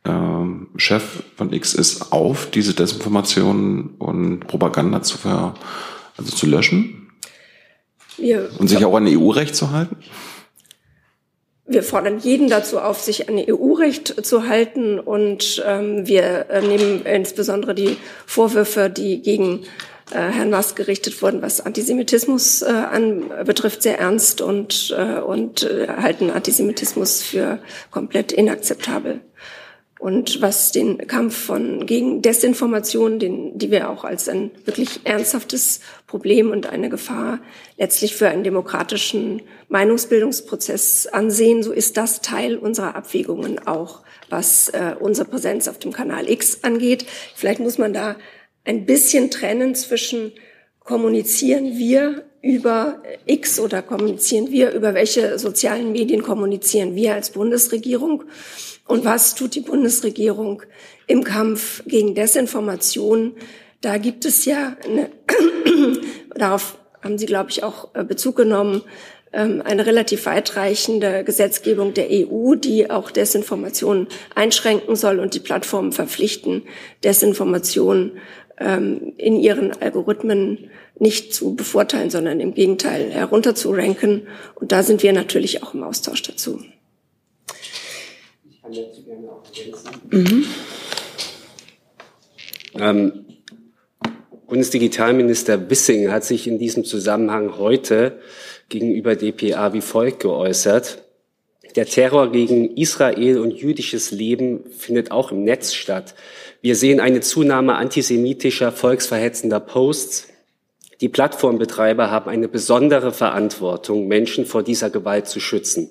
[0.05, 5.55] ähm, Chef von X ist, auf, diese Desinformationen und Propaganda zu, ver,
[6.17, 7.09] also zu löschen?
[8.17, 9.97] Wir, und sich auch an EU-Recht zu halten?
[11.73, 17.03] Wir fordern jeden dazu auf, sich an EU-Recht zu halten und ähm, wir äh, nehmen
[17.03, 17.97] insbesondere die
[18.27, 19.61] Vorwürfe, die gegen
[20.11, 25.63] äh, Herrn Musk gerichtet wurden, was Antisemitismus äh, an, betrifft, sehr ernst und, äh, und
[25.63, 27.57] äh, halten Antisemitismus für
[27.89, 29.21] komplett inakzeptabel.
[30.03, 35.79] Und was den Kampf von gegen Desinformation, den, die wir auch als ein wirklich ernsthaftes
[36.07, 37.39] Problem und eine Gefahr
[37.77, 44.93] letztlich für einen demokratischen Meinungsbildungsprozess ansehen, so ist das Teil unserer Abwägungen auch, was äh,
[44.99, 47.05] unsere Präsenz auf dem Kanal X angeht.
[47.33, 48.17] Vielleicht muss man da
[48.65, 50.33] ein bisschen trennen zwischen
[50.81, 58.25] kommunizieren wir über X oder kommunizieren wir, über welche sozialen Medien kommunizieren wir als Bundesregierung
[58.87, 60.63] und was tut die Bundesregierung
[61.07, 63.33] im Kampf gegen Desinformation.
[63.81, 65.09] Da gibt es ja, eine,
[66.35, 68.81] darauf haben Sie, glaube ich, auch äh, Bezug genommen,
[69.33, 75.91] ähm, eine relativ weitreichende Gesetzgebung der EU, die auch Desinformation einschränken soll und die Plattformen
[75.91, 76.63] verpflichten,
[77.03, 78.17] Desinformation
[78.59, 80.69] ähm, in ihren Algorithmen
[80.99, 84.27] nicht zu bevorteilen, sondern im Gegenteil herunter zu ranken.
[84.55, 86.59] Und da sind wir natürlich auch im Austausch dazu.
[90.11, 90.45] Mhm.
[92.75, 93.25] Ähm,
[94.47, 98.19] Bundesdigitalminister Wissing hat sich in diesem Zusammenhang heute
[98.69, 101.03] gegenüber dpa wie folgt geäußert.
[101.75, 106.13] Der Terror gegen Israel und jüdisches Leben findet auch im Netz statt.
[106.61, 110.27] Wir sehen eine Zunahme antisemitischer, volksverhetzender Posts.
[111.01, 115.89] Die Plattformbetreiber haben eine besondere Verantwortung, Menschen vor dieser Gewalt zu schützen.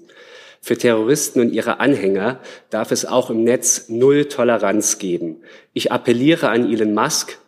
[0.65, 2.39] Für Terroristen und ihre Anhänger
[2.71, 5.43] darf es auch im Netz null Toleranz geben.
[5.73, 7.39] Ich appelliere an Elon Musk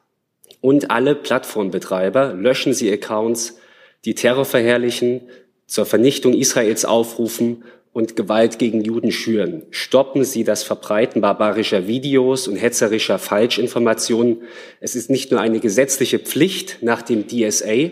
[0.61, 3.57] und alle Plattformbetreiber, löschen Sie Accounts,
[4.05, 5.21] die Terror verherrlichen,
[5.69, 7.63] zur Vernichtung Israels aufrufen
[7.93, 9.63] und Gewalt gegen Juden schüren.
[9.71, 14.43] Stoppen Sie das Verbreiten barbarischer Videos und hetzerischer Falschinformationen.
[14.81, 17.91] Es ist nicht nur eine gesetzliche Pflicht nach dem DSA,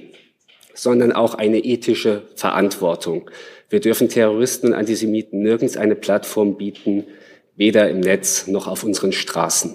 [0.75, 3.31] sondern auch eine ethische Verantwortung.
[3.73, 7.05] Wir dürfen Terroristen und Antisemiten nirgends eine Plattform bieten,
[7.57, 9.75] weder im Netz noch auf unseren Straßen.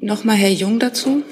[0.00, 1.24] Nochmal Herr Jung dazu.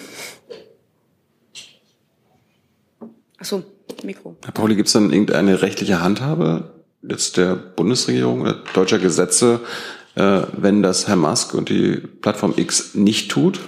[3.38, 3.62] Achso.
[4.02, 4.36] Mikro.
[4.44, 9.60] Herr Pauli, gibt es dann irgendeine rechtliche Handhabe jetzt der Bundesregierung oder deutscher Gesetze,
[10.16, 13.60] äh, wenn das Herr Musk und die Plattform X nicht tut?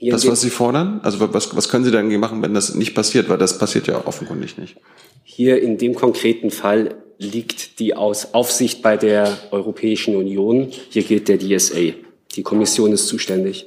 [0.00, 1.00] Das, was Sie fordern?
[1.02, 3.28] Also was, was können Sie dann machen, wenn das nicht passiert?
[3.28, 4.76] Weil das passiert ja offenkundig nicht.
[5.22, 10.68] Hier in dem konkreten Fall liegt die Aus Aufsicht bei der Europäischen Union.
[10.90, 11.94] Hier gilt der DSA.
[12.36, 13.66] Die Kommission ist zuständig.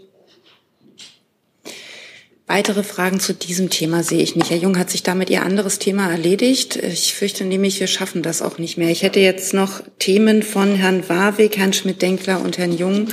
[2.49, 4.49] Weitere Fragen zu diesem Thema sehe ich nicht.
[4.49, 6.77] Herr Jung hat sich damit Ihr anderes Thema erledigt.
[6.77, 8.89] Ich fürchte nämlich, wir schaffen das auch nicht mehr.
[8.89, 13.09] Ich hätte jetzt noch Themen von Herrn Warwick, Herrn Schmidt-Denkler und Herrn Jung.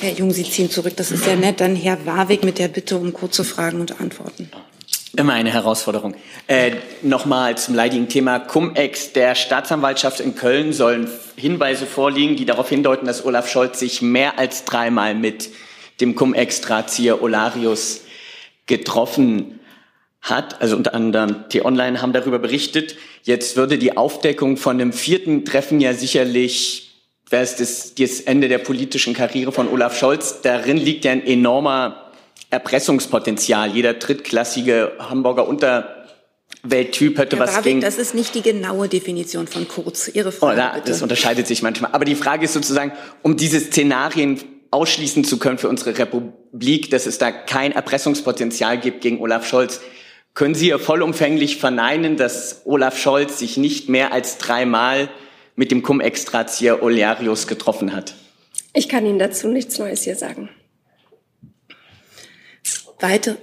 [0.00, 0.94] Herr Jung, Sie ziehen zurück.
[0.96, 1.60] Das ist sehr nett.
[1.60, 4.50] Dann Herr Warwick mit der Bitte um kurze Fragen und Antworten.
[5.14, 6.14] Immer eine Herausforderung.
[6.46, 9.12] Äh, Nochmal zum leidigen Thema Cum-Ex.
[9.12, 14.38] Der Staatsanwaltschaft in Köln sollen Hinweise vorliegen, die darauf hindeuten, dass Olaf Scholz sich mehr
[14.38, 15.50] als dreimal mit
[16.00, 18.01] dem Cum-Ex-Drahtzieher Olarius
[18.66, 19.60] getroffen
[20.20, 20.60] hat.
[20.62, 22.96] Also unter anderem T-Online haben darüber berichtet.
[23.24, 28.48] Jetzt würde die Aufdeckung von dem vierten Treffen ja sicherlich, wäre es das, das Ende
[28.48, 30.40] der politischen Karriere von Olaf Scholz.
[30.42, 32.10] Darin liegt ja ein enormer
[32.50, 33.70] Erpressungspotenzial.
[33.70, 37.80] Jeder drittklassige Hamburger Unterwelttyp hätte Herr was Warwick, gegen.
[37.80, 40.08] Das ist nicht die genaue Definition von Kurz.
[40.08, 40.52] Ihre Frage.
[40.52, 41.92] Oh, na, das unterscheidet sich manchmal.
[41.92, 42.92] Aber die Frage ist sozusagen,
[43.22, 44.40] um diese Szenarien
[44.70, 49.80] ausschließen zu können für unsere Republik, dass es da kein Erpressungspotenzial gibt gegen Olaf Scholz.
[50.34, 55.08] Können Sie vollumfänglich verneinen, dass Olaf Scholz sich nicht mehr als dreimal
[55.56, 58.14] mit dem Cum-Extrazieher Olearius getroffen hat?
[58.74, 60.48] Ich kann Ihnen dazu nichts Neues hier sagen.
[63.00, 63.36] Weite,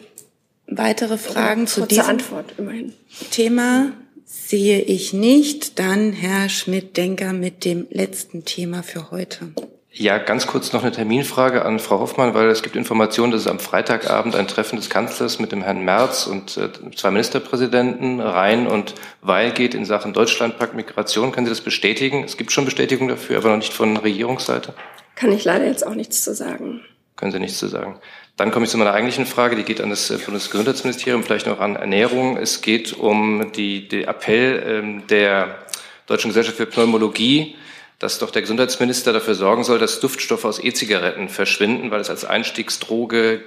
[0.67, 2.93] weitere Fragen zu diesem Antwort immerhin.
[3.29, 3.91] Thema
[4.25, 5.79] sehe ich nicht.
[5.79, 9.51] Dann Herr Schmidt-Denker mit dem letzten Thema für heute.
[9.91, 13.47] Ja, ganz kurz noch eine Terminfrage an Frau Hoffmann, weil es gibt Informationen, dass es
[13.47, 18.67] am Freitagabend ein Treffen des Kanzlers mit dem Herrn Merz und äh, zwei Ministerpräsidenten Rhein
[18.67, 21.31] und Weil geht in Sachen Deutschlandpakt Migration.
[21.31, 22.23] Können Sie das bestätigen?
[22.23, 24.73] Es gibt schon Bestätigung dafür, aber noch nicht von Regierungsseite.
[25.15, 26.81] Kann ich leider jetzt auch nichts zu sagen.
[27.15, 27.99] Können Sie nichts zu sagen.
[28.37, 31.59] Dann komme ich zu meiner eigentlichen Frage, die geht an das äh, Bundesgesundheitsministerium, vielleicht noch
[31.59, 32.37] an Ernährung.
[32.37, 35.57] Es geht um die, die Appell ähm, der
[36.05, 37.55] Deutschen Gesellschaft für Pneumologie,
[37.99, 42.25] dass doch der Gesundheitsminister dafür sorgen soll, dass Duftstoffe aus E-Zigaretten verschwinden, weil es als
[42.25, 43.43] Einstiegsdroge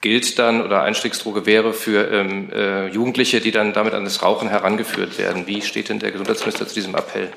[0.00, 4.48] gilt dann oder Einstiegsdroge wäre für ähm, äh, Jugendliche, die dann damit an das Rauchen
[4.48, 5.46] herangeführt werden.
[5.46, 7.30] Wie steht denn der Gesundheitsminister zu diesem Appell?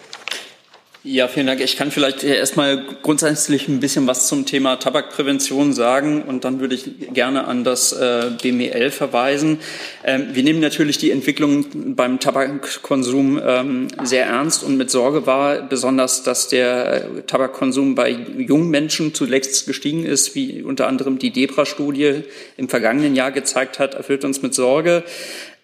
[1.08, 1.62] Ja, vielen Dank.
[1.62, 6.74] Ich kann vielleicht erstmal grundsätzlich ein bisschen was zum Thema Tabakprävention sagen und dann würde
[6.74, 9.60] ich gerne an das äh, BMEL verweisen.
[10.04, 15.62] Ähm, wir nehmen natürlich die Entwicklung beim Tabakkonsum ähm, sehr ernst und mit Sorge wahr,
[15.70, 21.30] besonders, dass der äh, Tabakkonsum bei jungen Menschen zuletzt gestiegen ist, wie unter anderem die
[21.30, 22.24] DEBRA-Studie
[22.58, 25.04] im vergangenen Jahr gezeigt hat, erfüllt uns mit Sorge.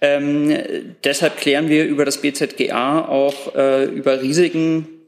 [0.01, 0.55] Ähm,
[1.03, 5.00] deshalb klären wir über das BZGA auch äh, über Risiken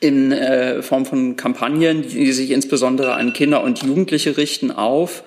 [0.00, 5.22] in äh, Form von Kampagnen, die sich insbesondere an Kinder und Jugendliche richten, auf.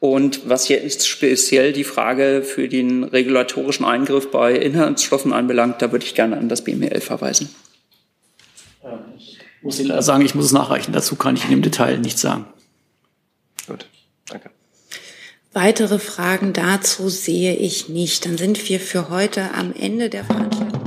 [0.00, 6.04] Und was jetzt speziell die Frage für den regulatorischen Eingriff bei Inhaltsstoffen anbelangt, da würde
[6.04, 7.48] ich gerne an das BML verweisen.
[9.18, 10.92] Ich muss Ihnen sagen, ich muss es nachreichen.
[10.92, 12.44] Dazu kann ich Ihnen im Detail nichts sagen.
[13.66, 13.86] Gut,
[14.28, 14.50] danke.
[15.54, 18.26] Weitere Fragen dazu sehe ich nicht.
[18.26, 20.82] Dann sind wir für heute am Ende der Veranstaltung.